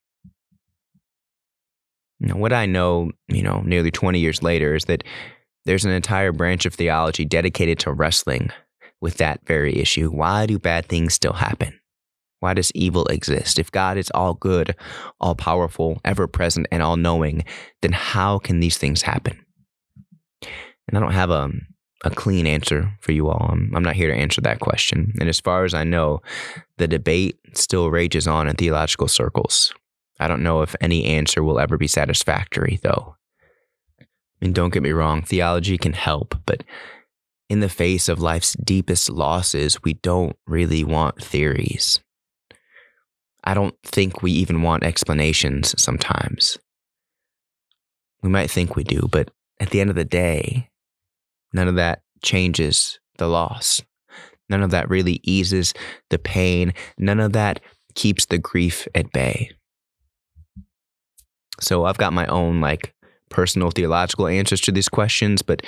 Now, 2.19 2.37
what 2.37 2.53
I 2.53 2.65
know, 2.65 3.11
you 3.27 3.41
know, 3.41 3.61
nearly 3.61 3.91
20 3.91 4.19
years 4.19 4.43
later 4.43 4.75
is 4.75 4.85
that 4.85 5.03
there's 5.65 5.85
an 5.85 5.91
entire 5.91 6.31
branch 6.31 6.65
of 6.65 6.73
theology 6.73 7.25
dedicated 7.25 7.79
to 7.79 7.91
wrestling 7.91 8.51
with 8.99 9.17
that 9.17 9.45
very 9.45 9.77
issue. 9.77 10.09
Why 10.09 10.45
do 10.45 10.59
bad 10.59 10.85
things 10.85 11.13
still 11.13 11.33
happen? 11.33 11.79
Why 12.39 12.55
does 12.55 12.71
evil 12.73 13.05
exist? 13.05 13.59
If 13.59 13.71
God 13.71 13.97
is 13.97 14.11
all 14.11 14.33
good, 14.33 14.75
all 15.19 15.35
powerful, 15.35 16.01
ever 16.03 16.27
present, 16.27 16.67
and 16.71 16.81
all 16.81 16.97
knowing, 16.97 17.43
then 17.81 17.91
how 17.91 18.39
can 18.39 18.59
these 18.59 18.77
things 18.77 19.03
happen? 19.03 19.45
And 20.87 20.97
I 20.97 20.99
don't 20.99 21.11
have 21.13 21.29
a, 21.29 21.51
a 22.03 22.09
clean 22.09 22.47
answer 22.47 22.91
for 22.99 23.11
you 23.11 23.29
all. 23.29 23.47
I'm, 23.51 23.71
I'm 23.75 23.83
not 23.83 23.95
here 23.95 24.09
to 24.09 24.17
answer 24.17 24.41
that 24.41 24.59
question. 24.59 25.13
And 25.19 25.29
as 25.29 25.39
far 25.39 25.65
as 25.65 25.73
I 25.73 25.83
know, 25.83 26.21
the 26.77 26.87
debate 26.87 27.37
still 27.53 27.91
rages 27.91 28.27
on 28.27 28.47
in 28.47 28.55
theological 28.55 29.07
circles. 29.07 29.73
I 30.19 30.27
don't 30.27 30.43
know 30.43 30.61
if 30.61 30.75
any 30.81 31.05
answer 31.05 31.43
will 31.43 31.59
ever 31.59 31.77
be 31.77 31.87
satisfactory, 31.87 32.79
though. 32.81 33.15
Mean, 34.41 34.53
don't 34.53 34.73
get 34.73 34.81
me 34.81 34.91
wrong, 34.91 35.21
theology 35.21 35.77
can 35.77 35.93
help, 35.93 36.35
but 36.45 36.63
in 37.47 37.59
the 37.59 37.69
face 37.69 38.09
of 38.09 38.19
life's 38.19 38.53
deepest 38.53 39.09
losses, 39.09 39.83
we 39.83 39.93
don't 39.93 40.35
really 40.47 40.83
want 40.83 41.21
theories. 41.21 41.99
I 43.43 43.53
don't 43.53 43.75
think 43.83 44.21
we 44.21 44.31
even 44.31 44.63
want 44.63 44.83
explanations 44.83 45.79
sometimes. 45.81 46.57
We 48.23 48.29
might 48.29 48.49
think 48.49 48.75
we 48.75 48.83
do, 48.83 49.07
but 49.11 49.29
at 49.59 49.69
the 49.69 49.81
end 49.81 49.89
of 49.89 49.95
the 49.95 50.05
day, 50.05 50.70
none 51.53 51.67
of 51.67 51.75
that 51.75 52.01
changes 52.23 52.99
the 53.17 53.27
loss. 53.27 53.81
None 54.49 54.63
of 54.63 54.71
that 54.71 54.89
really 54.89 55.19
eases 55.23 55.73
the 56.09 56.19
pain. 56.19 56.73
None 56.97 57.19
of 57.19 57.33
that 57.33 57.61
keeps 57.95 58.25
the 58.25 58.37
grief 58.37 58.87
at 58.93 59.11
bay. 59.11 59.51
So 61.59 61.85
I've 61.85 61.97
got 61.97 62.13
my 62.13 62.25
own 62.27 62.59
like 62.59 62.93
personal 63.29 63.71
theological 63.71 64.27
answers 64.27 64.61
to 64.61 64.71
these 64.71 64.89
questions, 64.89 65.41
but 65.41 65.61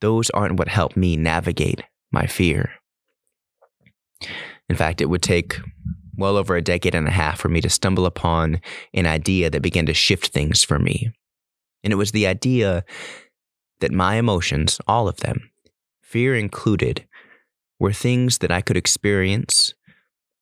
those 0.00 0.28
aren't 0.30 0.58
what 0.58 0.68
help 0.68 0.96
me 0.96 1.16
navigate 1.16 1.82
my 2.10 2.26
fear. 2.26 2.70
In 4.68 4.76
fact, 4.76 5.00
it 5.00 5.06
would 5.06 5.22
take 5.22 5.60
well 6.16 6.36
over 6.36 6.56
a 6.56 6.62
decade 6.62 6.94
and 6.94 7.06
a 7.06 7.12
half 7.12 7.38
for 7.38 7.48
me 7.48 7.60
to 7.60 7.70
stumble 7.70 8.06
upon 8.06 8.60
an 8.94 9.06
idea 9.06 9.50
that 9.50 9.62
began 9.62 9.86
to 9.86 9.94
shift 9.94 10.28
things 10.28 10.64
for 10.64 10.78
me. 10.78 11.12
And 11.84 11.92
it 11.92 11.96
was 11.96 12.12
the 12.12 12.26
idea 12.26 12.84
that 13.80 13.92
my 13.92 14.16
emotions, 14.16 14.80
all 14.86 15.08
of 15.08 15.18
them, 15.18 15.50
fear 16.02 16.34
included, 16.34 17.06
were 17.78 17.92
things 17.92 18.38
that 18.38 18.50
I 18.50 18.60
could 18.60 18.76
experience, 18.76 19.74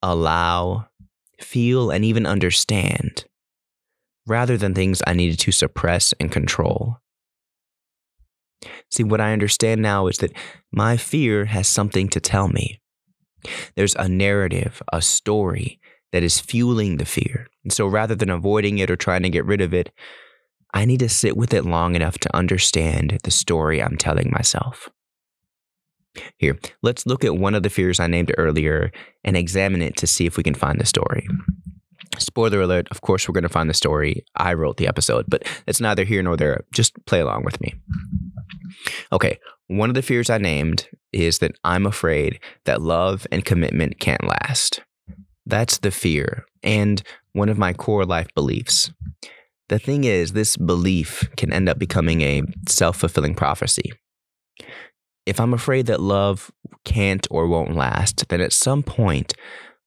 allow, 0.01 0.87
feel, 1.41 1.91
and 1.91 2.05
even 2.05 2.25
understand 2.25 3.25
rather 4.27 4.57
than 4.57 4.73
things 4.73 5.01
I 5.05 5.13
needed 5.13 5.39
to 5.39 5.51
suppress 5.51 6.13
and 6.19 6.31
control. 6.31 6.97
See, 8.91 9.03
what 9.03 9.21
I 9.21 9.33
understand 9.33 9.81
now 9.81 10.07
is 10.07 10.17
that 10.19 10.33
my 10.71 10.97
fear 10.97 11.45
has 11.45 11.67
something 11.67 12.07
to 12.09 12.19
tell 12.19 12.47
me. 12.47 12.79
There's 13.75 13.95
a 13.95 14.07
narrative, 14.07 14.81
a 14.91 15.01
story 15.01 15.79
that 16.11 16.23
is 16.23 16.39
fueling 16.39 16.97
the 16.97 17.05
fear. 17.05 17.47
And 17.63 17.73
so 17.73 17.85
rather 17.87 18.15
than 18.15 18.29
avoiding 18.29 18.77
it 18.77 18.89
or 18.89 18.95
trying 18.95 19.23
to 19.23 19.29
get 19.29 19.45
rid 19.45 19.61
of 19.61 19.73
it, 19.73 19.91
I 20.75 20.83
need 20.83 20.99
to 20.99 21.09
sit 21.09 21.37
with 21.37 21.53
it 21.53 21.65
long 21.65 21.95
enough 21.95 22.17
to 22.19 22.35
understand 22.35 23.17
the 23.23 23.31
story 23.31 23.81
I'm 23.81 23.95
telling 23.95 24.29
myself. 24.29 24.89
Here, 26.37 26.59
let's 26.81 27.05
look 27.05 27.23
at 27.23 27.37
one 27.37 27.55
of 27.55 27.63
the 27.63 27.69
fears 27.69 27.99
I 27.99 28.07
named 28.07 28.33
earlier 28.37 28.91
and 29.23 29.37
examine 29.37 29.81
it 29.81 29.95
to 29.97 30.07
see 30.07 30.25
if 30.25 30.35
we 30.35 30.43
can 30.43 30.53
find 30.53 30.79
the 30.79 30.85
story. 30.85 31.27
Spoiler 32.17 32.61
alert, 32.61 32.87
of 32.91 33.01
course, 33.01 33.27
we're 33.27 33.33
going 33.33 33.43
to 33.43 33.49
find 33.49 33.69
the 33.69 33.73
story. 33.73 34.25
I 34.35 34.53
wrote 34.53 34.75
the 34.77 34.87
episode, 34.87 35.25
but 35.29 35.47
it's 35.65 35.81
neither 35.81 36.03
here 36.03 36.21
nor 36.21 36.35
there. 36.35 36.65
Just 36.73 36.93
play 37.05 37.21
along 37.21 37.45
with 37.45 37.59
me. 37.61 37.73
Okay, 39.11 39.39
one 39.67 39.89
of 39.89 39.95
the 39.95 40.01
fears 40.01 40.29
I 40.29 40.37
named 40.37 40.87
is 41.13 41.39
that 41.39 41.57
I'm 41.63 41.85
afraid 41.85 42.39
that 42.65 42.81
love 42.81 43.25
and 43.31 43.45
commitment 43.45 43.99
can't 43.99 44.25
last. 44.25 44.81
That's 45.45 45.77
the 45.77 45.91
fear, 45.91 46.45
and 46.63 47.01
one 47.33 47.49
of 47.49 47.57
my 47.57 47.71
core 47.71 48.05
life 48.05 48.27
beliefs. 48.35 48.91
The 49.69 49.79
thing 49.79 50.03
is, 50.03 50.33
this 50.33 50.57
belief 50.57 51.27
can 51.37 51.51
end 51.51 51.67
up 51.69 51.79
becoming 51.79 52.21
a 52.21 52.43
self 52.67 52.97
fulfilling 52.97 53.35
prophecy. 53.35 53.93
If 55.25 55.39
I'm 55.39 55.53
afraid 55.53 55.87
that 55.87 55.99
love 55.99 56.51
can't 56.83 57.27
or 57.31 57.47
won't 57.47 57.75
last, 57.75 58.27
then 58.29 58.41
at 58.41 58.53
some 58.53 58.83
point 58.83 59.33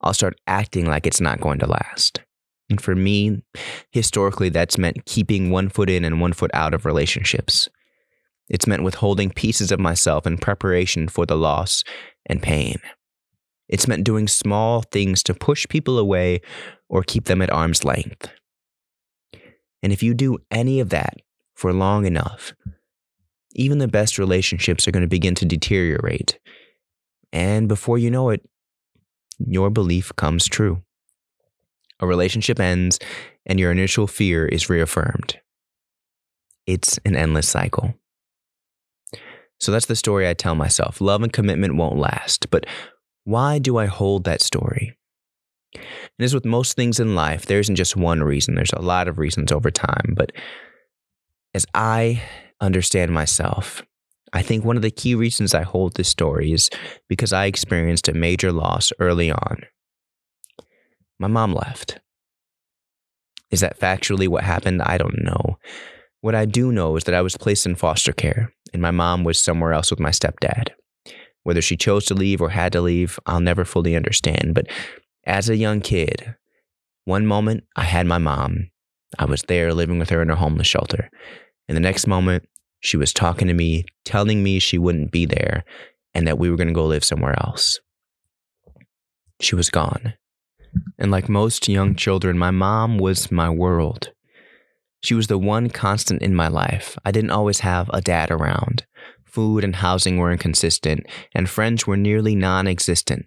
I'll 0.00 0.14
start 0.14 0.40
acting 0.46 0.86
like 0.86 1.06
it's 1.06 1.20
not 1.20 1.40
going 1.40 1.60
to 1.60 1.66
last. 1.66 2.20
And 2.70 2.80
for 2.80 2.94
me, 2.94 3.42
historically, 3.92 4.48
that's 4.48 4.78
meant 4.78 5.06
keeping 5.06 5.50
one 5.50 5.68
foot 5.68 5.88
in 5.88 6.04
and 6.04 6.20
one 6.20 6.32
foot 6.32 6.50
out 6.52 6.74
of 6.74 6.84
relationships. 6.84 7.68
It's 8.48 8.66
meant 8.66 8.82
withholding 8.82 9.30
pieces 9.30 9.70
of 9.70 9.80
myself 9.80 10.26
in 10.26 10.38
preparation 10.38 11.08
for 11.08 11.24
the 11.24 11.36
loss 11.36 11.84
and 12.26 12.42
pain. 12.42 12.76
It's 13.68 13.86
meant 13.86 14.04
doing 14.04 14.26
small 14.28 14.82
things 14.82 15.22
to 15.24 15.34
push 15.34 15.66
people 15.68 15.98
away 15.98 16.40
or 16.88 17.02
keep 17.02 17.24
them 17.24 17.42
at 17.42 17.50
arm's 17.50 17.84
length. 17.84 18.28
And 19.82 19.92
if 19.92 20.02
you 20.02 20.14
do 20.14 20.38
any 20.50 20.80
of 20.80 20.90
that 20.90 21.16
for 21.54 21.72
long 21.72 22.06
enough, 22.06 22.54
even 23.52 23.78
the 23.78 23.88
best 23.88 24.18
relationships 24.18 24.86
are 24.86 24.90
going 24.90 25.02
to 25.02 25.08
begin 25.08 25.34
to 25.36 25.44
deteriorate. 25.44 26.38
And 27.32 27.68
before 27.68 27.98
you 27.98 28.10
know 28.10 28.30
it, 28.30 28.48
your 29.38 29.70
belief 29.70 30.14
comes 30.16 30.46
true. 30.46 30.82
A 32.00 32.06
relationship 32.06 32.60
ends 32.60 32.98
and 33.46 33.58
your 33.58 33.72
initial 33.72 34.06
fear 34.06 34.46
is 34.46 34.70
reaffirmed. 34.70 35.40
It's 36.66 36.98
an 37.04 37.16
endless 37.16 37.48
cycle. 37.48 37.94
So 39.60 39.72
that's 39.72 39.86
the 39.86 39.96
story 39.96 40.28
I 40.28 40.34
tell 40.34 40.54
myself. 40.54 41.00
Love 41.00 41.22
and 41.22 41.32
commitment 41.32 41.74
won't 41.74 41.98
last. 41.98 42.50
But 42.50 42.66
why 43.24 43.58
do 43.58 43.76
I 43.76 43.86
hold 43.86 44.24
that 44.24 44.40
story? 44.40 44.96
And 46.18 46.24
as 46.24 46.34
with 46.34 46.44
most 46.44 46.74
things 46.74 46.98
in 46.98 47.14
life, 47.14 47.46
there 47.46 47.60
isn't 47.60 47.76
just 47.76 47.96
one 47.96 48.22
reason, 48.22 48.54
there's 48.54 48.72
a 48.72 48.82
lot 48.82 49.08
of 49.08 49.18
reasons 49.18 49.52
over 49.52 49.70
time. 49.70 50.14
But 50.16 50.32
as 51.54 51.66
I 51.74 52.22
understand 52.60 53.12
myself, 53.12 53.82
I 54.32 54.42
think 54.42 54.64
one 54.64 54.76
of 54.76 54.82
the 54.82 54.90
key 54.90 55.14
reasons 55.14 55.54
I 55.54 55.62
hold 55.62 55.94
this 55.94 56.08
story 56.08 56.52
is 56.52 56.70
because 57.08 57.32
I 57.32 57.46
experienced 57.46 58.08
a 58.08 58.14
major 58.14 58.52
loss 58.52 58.92
early 58.98 59.30
on. 59.30 59.62
My 61.18 61.28
mom 61.28 61.54
left. 61.54 61.98
Is 63.50 63.60
that 63.60 63.80
factually 63.80 64.28
what 64.28 64.44
happened? 64.44 64.82
I 64.82 64.98
don't 64.98 65.24
know. 65.24 65.58
What 66.20 66.34
I 66.34 66.44
do 66.44 66.72
know 66.72 66.96
is 66.96 67.04
that 67.04 67.14
I 67.14 67.22
was 67.22 67.36
placed 67.36 67.64
in 67.64 67.76
foster 67.76 68.12
care 68.12 68.52
and 68.72 68.82
my 68.82 68.90
mom 68.90 69.24
was 69.24 69.42
somewhere 69.42 69.72
else 69.72 69.90
with 69.90 70.00
my 70.00 70.10
stepdad. 70.10 70.70
Whether 71.44 71.62
she 71.62 71.76
chose 71.76 72.04
to 72.06 72.14
leave 72.14 72.42
or 72.42 72.50
had 72.50 72.72
to 72.72 72.80
leave, 72.80 73.18
I'll 73.24 73.40
never 73.40 73.64
fully 73.64 73.96
understand. 73.96 74.54
But 74.54 74.66
as 75.28 75.48
a 75.48 75.56
young 75.56 75.80
kid, 75.80 76.34
one 77.04 77.26
moment 77.26 77.64
I 77.76 77.84
had 77.84 78.06
my 78.06 78.18
mom. 78.18 78.70
I 79.18 79.26
was 79.26 79.42
there 79.42 79.72
living 79.72 79.98
with 79.98 80.10
her 80.10 80.20
in 80.22 80.28
her 80.30 80.34
homeless 80.34 80.66
shelter. 80.66 81.10
And 81.68 81.76
the 81.76 81.80
next 81.80 82.06
moment, 82.06 82.48
she 82.80 82.96
was 82.96 83.12
talking 83.12 83.46
to 83.48 83.54
me, 83.54 83.84
telling 84.04 84.42
me 84.42 84.58
she 84.58 84.78
wouldn't 84.78 85.12
be 85.12 85.26
there 85.26 85.64
and 86.14 86.26
that 86.26 86.38
we 86.38 86.50
were 86.50 86.56
going 86.56 86.68
to 86.68 86.74
go 86.74 86.86
live 86.86 87.04
somewhere 87.04 87.36
else. 87.38 87.78
She 89.40 89.54
was 89.54 89.70
gone. 89.70 90.14
And 90.98 91.10
like 91.10 91.28
most 91.28 91.68
young 91.68 91.94
children, 91.94 92.38
my 92.38 92.50
mom 92.50 92.98
was 92.98 93.30
my 93.30 93.50
world. 93.50 94.10
She 95.00 95.14
was 95.14 95.28
the 95.28 95.38
one 95.38 95.70
constant 95.70 96.22
in 96.22 96.34
my 96.34 96.48
life. 96.48 96.98
I 97.04 97.12
didn't 97.12 97.30
always 97.30 97.60
have 97.60 97.88
a 97.92 98.00
dad 98.00 98.30
around. 98.30 98.84
Food 99.24 99.62
and 99.62 99.76
housing 99.76 100.16
were 100.16 100.32
inconsistent, 100.32 101.06
and 101.34 101.48
friends 101.48 101.86
were 101.86 101.96
nearly 101.96 102.34
non 102.34 102.66
existent. 102.66 103.26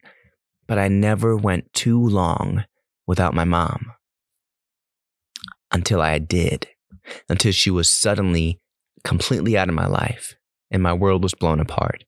But 0.72 0.80
I 0.80 0.88
never 0.88 1.36
went 1.36 1.74
too 1.74 2.02
long 2.02 2.64
without 3.06 3.34
my 3.34 3.44
mom. 3.44 3.92
Until 5.70 6.02
I 6.02 6.18
did. 6.18 6.70
Until 7.28 7.52
she 7.52 7.70
was 7.70 7.90
suddenly 7.90 8.62
completely 9.04 9.58
out 9.58 9.68
of 9.68 9.76
my 9.76 9.86
life, 9.86 10.34
and 10.72 10.82
my 10.82 10.94
world 10.94 11.24
was 11.24 11.34
blown 11.34 11.60
apart. 11.60 12.06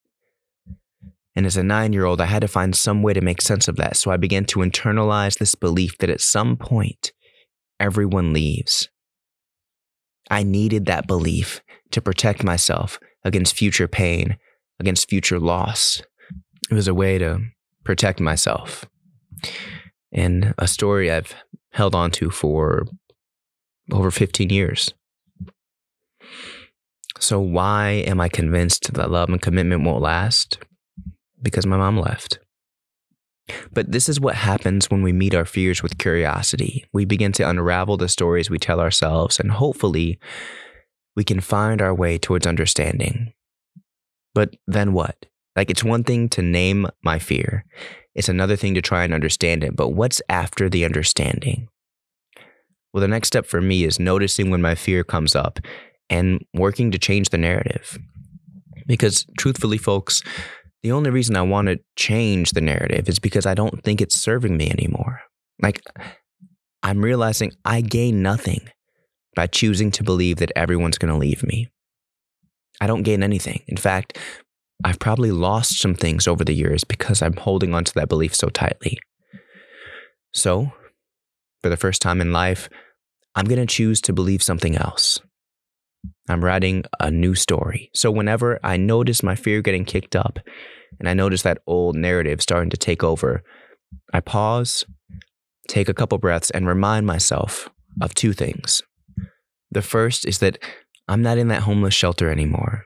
And 1.36 1.46
as 1.46 1.58
a 1.58 1.64
nine 1.64 1.92
year 1.92 2.06
old, 2.06 2.22
I 2.22 2.26
had 2.26 2.40
to 2.40 2.48
find 2.48 2.74
some 2.74 3.04
way 3.04 3.12
to 3.12 3.20
make 3.20 3.42
sense 3.42 3.68
of 3.68 3.76
that. 3.76 3.98
So 3.98 4.12
I 4.12 4.16
began 4.16 4.46
to 4.46 4.60
internalize 4.60 5.40
this 5.40 5.56
belief 5.56 5.98
that 5.98 6.10
at 6.10 6.22
some 6.22 6.56
point, 6.56 7.12
everyone 7.82 8.32
leaves. 8.32 8.88
I 10.32 10.44
needed 10.44 10.86
that 10.86 11.06
belief 11.06 11.62
to 11.92 12.02
protect 12.02 12.46
myself 12.46 12.98
against 13.26 13.58
future 13.58 13.90
pain, 13.90 14.38
against 14.80 15.10
future 15.10 15.38
loss. 15.38 16.02
It 16.72 16.76
was 16.76 16.88
a 16.88 16.94
way 16.94 17.18
to 17.18 17.42
protect 17.84 18.20
myself. 18.20 18.86
And 20.12 20.54
a 20.58 20.68
story 20.68 21.12
I've 21.12 21.36
held 21.72 21.96
on 21.96 22.12
to 22.12 22.30
for 22.30 22.86
over 23.92 24.12
15 24.12 24.50
years. 24.50 24.94
So, 27.20 27.40
why 27.40 28.04
am 28.06 28.20
I 28.20 28.30
convinced 28.30 28.94
that 28.94 29.12
love 29.12 29.30
and 29.30 29.42
commitment 29.42 29.84
won't 29.84 30.02
last? 30.02 30.58
Because 31.42 31.66
my 31.66 31.78
mom 31.78 31.98
left. 31.98 32.40
But 33.72 33.92
this 33.92 34.08
is 34.08 34.20
what 34.20 34.36
happens 34.36 34.90
when 34.90 35.04
we 35.04 35.12
meet 35.12 35.36
our 35.36 35.46
fears 35.46 35.84
with 35.84 35.98
curiosity. 35.98 36.86
We 36.94 37.06
begin 37.06 37.32
to 37.34 37.50
unravel 37.50 37.98
the 37.98 38.08
stories 38.10 38.50
we 38.50 38.58
tell 38.58 38.80
ourselves, 38.80 39.40
and 39.40 39.52
hopefully, 39.52 40.20
we 41.16 41.24
can 41.24 41.42
find 41.42 41.82
our 41.82 41.94
way 41.94 42.18
towards 42.18 42.48
understanding. 42.48 43.34
But 44.34 44.56
then 44.66 44.94
what? 44.94 45.26
Like, 45.56 45.70
it's 45.70 45.84
one 45.84 46.04
thing 46.04 46.30
to 46.30 46.42
name 46.42 46.88
my 47.04 47.20
fear, 47.20 47.66
it's 48.16 48.30
another 48.30 48.56
thing 48.56 48.76
to 48.76 48.82
try 48.82 49.04
and 49.04 49.14
understand 49.14 49.64
it. 49.64 49.76
But 49.76 49.90
what's 49.90 50.22
after 50.30 50.70
the 50.70 50.86
understanding? 50.86 51.68
Well, 52.94 53.02
the 53.02 53.08
next 53.08 53.28
step 53.28 53.46
for 53.46 53.60
me 53.60 53.84
is 53.84 54.00
noticing 54.00 54.52
when 54.52 54.62
my 54.62 54.76
fear 54.76 55.04
comes 55.04 55.36
up 55.36 55.60
and 56.10 56.46
working 56.54 56.92
to 56.92 57.00
change 57.00 57.30
the 57.30 57.40
narrative. 57.40 57.98
Because 58.86 59.26
truthfully, 59.38 59.80
folks, 59.80 60.22
the 60.84 60.92
only 60.92 61.10
reason 61.10 61.36
I 61.36 61.42
want 61.42 61.70
to 61.70 61.80
change 61.96 62.52
the 62.52 62.62
narrative 62.62 63.10
is 63.10 63.18
because 63.18 63.46
I 63.46 63.56
don't 63.56 63.84
think 63.84 64.02
it's 64.02 64.20
serving 64.20 64.58
me 64.58 64.70
anymore. 64.70 65.22
Like, 65.62 65.82
I'm 66.84 67.04
realizing 67.04 67.54
I 67.64 67.82
gain 67.82 68.22
nothing 68.22 68.70
by 69.36 69.48
choosing 69.48 69.90
to 69.92 70.04
believe 70.04 70.38
that 70.38 70.52
everyone's 70.56 70.98
going 70.98 71.12
to 71.12 71.18
leave 71.18 71.42
me. 71.42 71.72
I 72.82 72.88
don't 72.88 73.04
gain 73.04 73.24
anything. 73.24 73.64
In 73.68 73.78
fact, 73.78 74.20
I've 74.84 75.00
probably 75.00 75.32
lost 75.32 75.80
some 75.80 75.96
things 75.96 76.28
over 76.28 76.44
the 76.44 76.54
years 76.54 76.84
because 76.84 77.22
I'm 77.22 77.38
holding 77.38 77.74
on 77.74 77.84
to 77.86 77.94
that 77.96 78.10
belief 78.10 78.36
so 78.36 78.50
tightly. 78.50 78.98
So, 80.34 80.72
for 81.62 81.70
the 81.70 81.78
first 81.78 82.02
time 82.02 82.20
in 82.20 82.32
life, 82.32 82.70
I'm 83.36 83.46
going 83.46 83.60
to 83.60 83.66
choose 83.66 84.02
to 84.02 84.14
believe 84.14 84.44
something 84.44 84.76
else. 84.76 85.22
I'm 86.30 86.44
writing 86.44 86.84
a 87.00 87.12
new 87.12 87.36
story. 87.36 87.90
So 87.94 88.12
whenever 88.12 88.60
I 88.64 88.78
notice 88.78 89.24
my 89.24 89.36
fear 89.36 89.62
getting 89.62 89.86
kicked 89.86 90.16
up 90.16 90.40
and 91.00 91.10
I 91.10 91.14
notice 91.14 91.42
that 91.42 91.62
old 91.68 91.96
narrative 91.96 92.42
starting 92.42 92.70
to 92.70 92.78
take 92.78 93.04
over, 93.04 93.44
I 94.14 94.20
pause, 94.20 94.86
take 95.68 95.90
a 95.90 95.94
couple 95.94 96.18
breaths, 96.18 96.50
and 96.52 96.68
remind 96.68 97.06
myself 97.06 97.70
of 98.02 98.14
two 98.14 98.34
things. 98.34 98.82
The 99.72 99.82
first 99.82 100.26
is 100.26 100.40
that 100.40 100.60
I'm 101.08 101.22
not 101.22 101.38
in 101.38 101.48
that 101.50 101.64
homeless 101.64 101.94
shelter 101.94 102.30
anymore. 102.30 102.86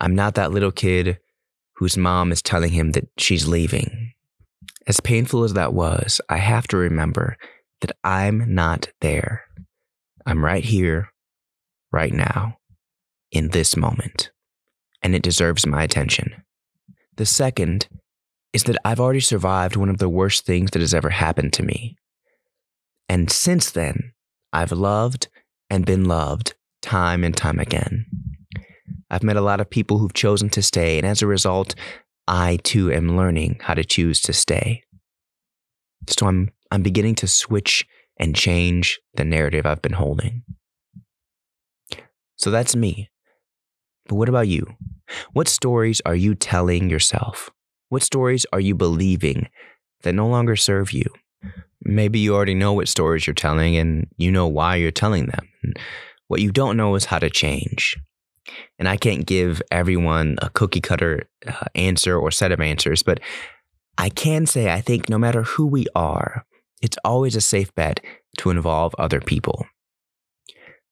I'm 0.00 0.14
not 0.14 0.34
that 0.34 0.52
little 0.52 0.72
kid 0.72 1.18
whose 1.76 1.96
mom 1.96 2.32
is 2.32 2.42
telling 2.42 2.72
him 2.72 2.92
that 2.92 3.08
she's 3.18 3.46
leaving. 3.46 4.12
As 4.86 5.00
painful 5.00 5.44
as 5.44 5.54
that 5.54 5.74
was, 5.74 6.20
I 6.28 6.38
have 6.38 6.66
to 6.68 6.76
remember 6.76 7.36
that 7.80 7.92
I'm 8.02 8.54
not 8.54 8.88
there. 9.00 9.44
I'm 10.26 10.44
right 10.44 10.64
here 10.64 11.10
right 11.92 12.12
now, 12.12 12.56
in 13.30 13.48
this 13.48 13.76
moment, 13.76 14.30
and 15.02 15.14
it 15.14 15.22
deserves 15.22 15.66
my 15.66 15.82
attention. 15.82 16.42
The 17.16 17.26
second 17.26 17.88
is 18.52 18.64
that 18.64 18.78
I've 18.84 19.00
already 19.00 19.20
survived 19.20 19.76
one 19.76 19.88
of 19.88 19.98
the 19.98 20.08
worst 20.08 20.44
things 20.44 20.70
that 20.72 20.80
has 20.80 20.94
ever 20.94 21.10
happened 21.10 21.52
to 21.54 21.62
me. 21.62 21.96
And 23.08 23.30
since 23.30 23.70
then, 23.70 24.12
I've 24.52 24.72
loved 24.72 25.28
and 25.70 25.84
been 25.84 26.04
loved 26.04 26.54
time 26.82 27.24
and 27.24 27.36
time 27.36 27.58
again. 27.58 28.06
I've 29.18 29.24
met 29.24 29.36
a 29.36 29.40
lot 29.40 29.60
of 29.60 29.68
people 29.68 29.98
who've 29.98 30.14
chosen 30.14 30.48
to 30.50 30.62
stay, 30.62 30.96
and 30.96 31.04
as 31.04 31.22
a 31.22 31.26
result, 31.26 31.74
I 32.28 32.60
too 32.62 32.92
am 32.92 33.16
learning 33.16 33.58
how 33.60 33.74
to 33.74 33.82
choose 33.82 34.20
to 34.20 34.32
stay. 34.32 34.84
So 36.06 36.28
I'm, 36.28 36.52
I'm 36.70 36.84
beginning 36.84 37.16
to 37.16 37.26
switch 37.26 37.84
and 38.16 38.36
change 38.36 39.00
the 39.14 39.24
narrative 39.24 39.66
I've 39.66 39.82
been 39.82 39.94
holding. 39.94 40.44
So 42.36 42.52
that's 42.52 42.76
me. 42.76 43.10
But 44.06 44.14
what 44.14 44.28
about 44.28 44.46
you? 44.46 44.64
What 45.32 45.48
stories 45.48 46.00
are 46.06 46.14
you 46.14 46.36
telling 46.36 46.88
yourself? 46.88 47.50
What 47.88 48.04
stories 48.04 48.46
are 48.52 48.60
you 48.60 48.76
believing 48.76 49.48
that 50.02 50.12
no 50.12 50.28
longer 50.28 50.54
serve 50.54 50.92
you? 50.92 51.06
Maybe 51.82 52.20
you 52.20 52.36
already 52.36 52.54
know 52.54 52.72
what 52.72 52.86
stories 52.86 53.26
you're 53.26 53.34
telling 53.34 53.76
and 53.76 54.06
you 54.16 54.30
know 54.30 54.46
why 54.46 54.76
you're 54.76 54.92
telling 54.92 55.26
them. 55.26 55.74
What 56.28 56.40
you 56.40 56.52
don't 56.52 56.76
know 56.76 56.94
is 56.94 57.06
how 57.06 57.18
to 57.18 57.28
change. 57.28 57.96
And 58.78 58.88
I 58.88 58.96
can't 58.96 59.26
give 59.26 59.60
everyone 59.70 60.36
a 60.40 60.50
cookie 60.50 60.80
cutter 60.80 61.28
uh, 61.46 61.64
answer 61.74 62.16
or 62.18 62.30
set 62.30 62.52
of 62.52 62.60
answers, 62.60 63.02
but 63.02 63.20
I 63.96 64.08
can 64.08 64.46
say 64.46 64.72
I 64.72 64.80
think 64.80 65.08
no 65.08 65.18
matter 65.18 65.42
who 65.42 65.66
we 65.66 65.86
are, 65.94 66.44
it's 66.80 66.98
always 67.04 67.34
a 67.34 67.40
safe 67.40 67.74
bet 67.74 68.00
to 68.38 68.50
involve 68.50 68.94
other 68.98 69.20
people. 69.20 69.66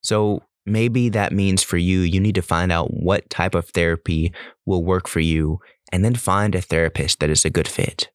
So 0.02 0.42
maybe 0.64 1.08
that 1.10 1.32
means 1.32 1.62
for 1.62 1.76
you, 1.76 2.00
you 2.00 2.20
need 2.20 2.34
to 2.34 2.42
find 2.42 2.72
out 2.72 2.92
what 2.92 3.30
type 3.30 3.54
of 3.54 3.68
therapy 3.68 4.32
will 4.64 4.84
work 4.84 5.08
for 5.08 5.20
you 5.20 5.60
and 5.92 6.04
then 6.04 6.14
find 6.14 6.54
a 6.54 6.60
therapist 6.60 7.20
that 7.20 7.30
is 7.30 7.44
a 7.44 7.50
good 7.50 7.68
fit. 7.68 8.10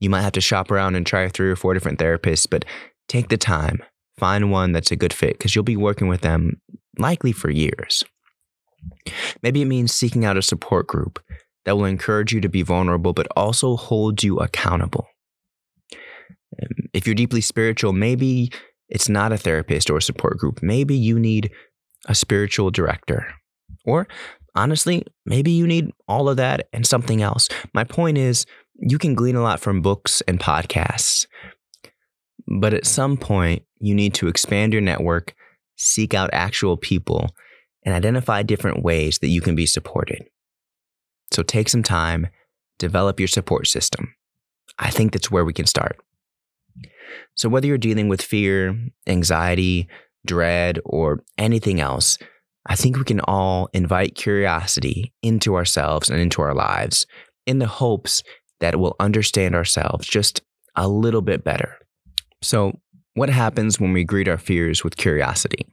You 0.00 0.10
might 0.10 0.22
have 0.22 0.32
to 0.32 0.40
shop 0.40 0.70
around 0.70 0.96
and 0.96 1.06
try 1.06 1.28
three 1.28 1.50
or 1.50 1.56
four 1.56 1.72
different 1.72 1.98
therapists, 1.98 2.46
but 2.48 2.66
take 3.08 3.28
the 3.28 3.38
time, 3.38 3.82
find 4.18 4.50
one 4.50 4.72
that's 4.72 4.90
a 4.90 4.96
good 4.96 5.14
fit 5.14 5.38
because 5.38 5.54
you'll 5.54 5.64
be 5.64 5.76
working 5.76 6.08
with 6.08 6.20
them 6.20 6.60
likely 6.98 7.32
for 7.32 7.50
years. 7.50 8.04
Maybe 9.42 9.62
it 9.62 9.66
means 9.66 9.92
seeking 9.92 10.24
out 10.24 10.36
a 10.36 10.42
support 10.42 10.86
group 10.86 11.22
that 11.64 11.76
will 11.76 11.86
encourage 11.86 12.32
you 12.32 12.40
to 12.40 12.48
be 12.48 12.62
vulnerable, 12.62 13.12
but 13.12 13.26
also 13.36 13.76
hold 13.76 14.22
you 14.22 14.38
accountable. 14.38 15.06
Um, 15.92 16.88
if 16.92 17.06
you're 17.06 17.14
deeply 17.14 17.40
spiritual, 17.40 17.92
maybe 17.92 18.50
it's 18.88 19.08
not 19.08 19.32
a 19.32 19.38
therapist 19.38 19.90
or 19.90 19.96
a 19.96 20.02
support 20.02 20.38
group. 20.38 20.62
Maybe 20.62 20.94
you 20.94 21.18
need 21.18 21.50
a 22.06 22.14
spiritual 22.14 22.70
director. 22.70 23.26
Or 23.86 24.06
honestly, 24.54 25.04
maybe 25.24 25.50
you 25.50 25.66
need 25.66 25.90
all 26.06 26.28
of 26.28 26.36
that 26.36 26.68
and 26.72 26.86
something 26.86 27.22
else. 27.22 27.48
My 27.72 27.84
point 27.84 28.18
is, 28.18 28.46
you 28.76 28.98
can 28.98 29.14
glean 29.14 29.36
a 29.36 29.42
lot 29.42 29.60
from 29.60 29.82
books 29.82 30.20
and 30.28 30.38
podcasts. 30.38 31.26
But 32.46 32.74
at 32.74 32.86
some 32.86 33.16
point, 33.16 33.62
you 33.78 33.94
need 33.94 34.14
to 34.14 34.28
expand 34.28 34.72
your 34.72 34.82
network, 34.82 35.34
seek 35.76 36.14
out 36.14 36.30
actual 36.32 36.76
people, 36.76 37.30
and 37.84 37.94
identify 37.94 38.42
different 38.42 38.82
ways 38.82 39.18
that 39.18 39.28
you 39.28 39.40
can 39.40 39.54
be 39.54 39.66
supported. 39.66 40.24
So 41.30 41.42
take 41.42 41.68
some 41.68 41.82
time, 41.82 42.28
develop 42.78 43.20
your 43.20 43.28
support 43.28 43.66
system. 43.66 44.14
I 44.78 44.90
think 44.90 45.12
that's 45.12 45.30
where 45.30 45.44
we 45.44 45.52
can 45.52 45.66
start. 45.66 45.98
So, 47.36 47.48
whether 47.48 47.66
you're 47.66 47.78
dealing 47.78 48.08
with 48.08 48.22
fear, 48.22 48.76
anxiety, 49.06 49.88
dread, 50.26 50.80
or 50.84 51.22
anything 51.38 51.80
else, 51.80 52.18
I 52.66 52.76
think 52.76 52.96
we 52.96 53.04
can 53.04 53.20
all 53.20 53.68
invite 53.72 54.14
curiosity 54.14 55.12
into 55.22 55.54
ourselves 55.54 56.08
and 56.08 56.20
into 56.20 56.42
our 56.42 56.54
lives 56.54 57.06
in 57.46 57.58
the 57.58 57.66
hopes 57.66 58.22
that 58.60 58.78
we'll 58.78 58.96
understand 58.98 59.54
ourselves 59.54 60.06
just 60.06 60.40
a 60.76 60.88
little 60.88 61.20
bit 61.20 61.44
better. 61.44 61.78
So, 62.42 62.80
what 63.14 63.30
happens 63.30 63.78
when 63.78 63.92
we 63.92 64.04
greet 64.04 64.26
our 64.26 64.36
fears 64.36 64.82
with 64.82 64.96
curiosity? 64.96 65.66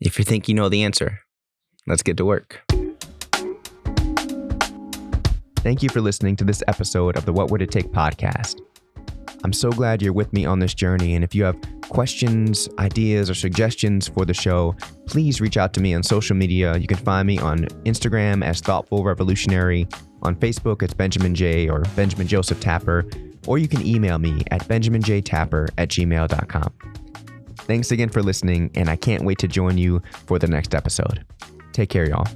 If 0.00 0.18
you 0.18 0.24
think 0.24 0.48
you 0.48 0.54
know 0.54 0.68
the 0.68 0.84
answer, 0.84 1.20
let's 1.88 2.02
get 2.02 2.16
to 2.18 2.24
work. 2.24 2.62
Thank 5.56 5.82
you 5.82 5.88
for 5.88 6.00
listening 6.00 6.36
to 6.36 6.44
this 6.44 6.62
episode 6.68 7.16
of 7.16 7.24
the 7.24 7.32
What 7.32 7.50
Would 7.50 7.60
It 7.60 7.72
Take 7.72 7.90
podcast. 7.90 8.60
I'm 9.42 9.52
so 9.52 9.70
glad 9.72 10.00
you're 10.00 10.12
with 10.12 10.32
me 10.32 10.46
on 10.46 10.60
this 10.60 10.74
journey. 10.74 11.16
And 11.16 11.24
if 11.24 11.34
you 11.34 11.42
have 11.42 11.56
questions, 11.88 12.68
ideas, 12.78 13.28
or 13.28 13.34
suggestions 13.34 14.06
for 14.06 14.24
the 14.24 14.34
show, 14.34 14.76
please 15.06 15.40
reach 15.40 15.56
out 15.56 15.74
to 15.74 15.80
me 15.80 15.92
on 15.92 16.04
social 16.04 16.36
media. 16.36 16.76
You 16.76 16.86
can 16.86 16.98
find 16.98 17.26
me 17.26 17.38
on 17.38 17.64
Instagram 17.84 18.44
as 18.44 18.60
Thoughtful 18.60 19.02
Revolutionary, 19.02 19.88
on 20.22 20.36
Facebook 20.36 20.82
it's 20.82 20.94
Benjamin 20.94 21.34
J 21.34 21.68
or 21.68 21.80
Benjamin 21.96 22.26
Joseph 22.26 22.60
Tapper, 22.60 23.08
or 23.48 23.56
you 23.56 23.66
can 23.66 23.84
email 23.84 24.18
me 24.18 24.42
at 24.50 24.62
benjaminjtapper 24.68 25.70
at 25.78 25.88
gmail.com. 25.88 26.72
Thanks 27.56 27.90
again 27.90 28.10
for 28.10 28.22
listening, 28.22 28.70
and 28.74 28.88
I 28.88 28.96
can't 28.96 29.24
wait 29.24 29.38
to 29.38 29.48
join 29.48 29.78
you 29.78 30.02
for 30.26 30.38
the 30.38 30.46
next 30.46 30.74
episode. 30.74 31.24
Take 31.72 31.88
care, 31.88 32.08
y'all. 32.08 32.26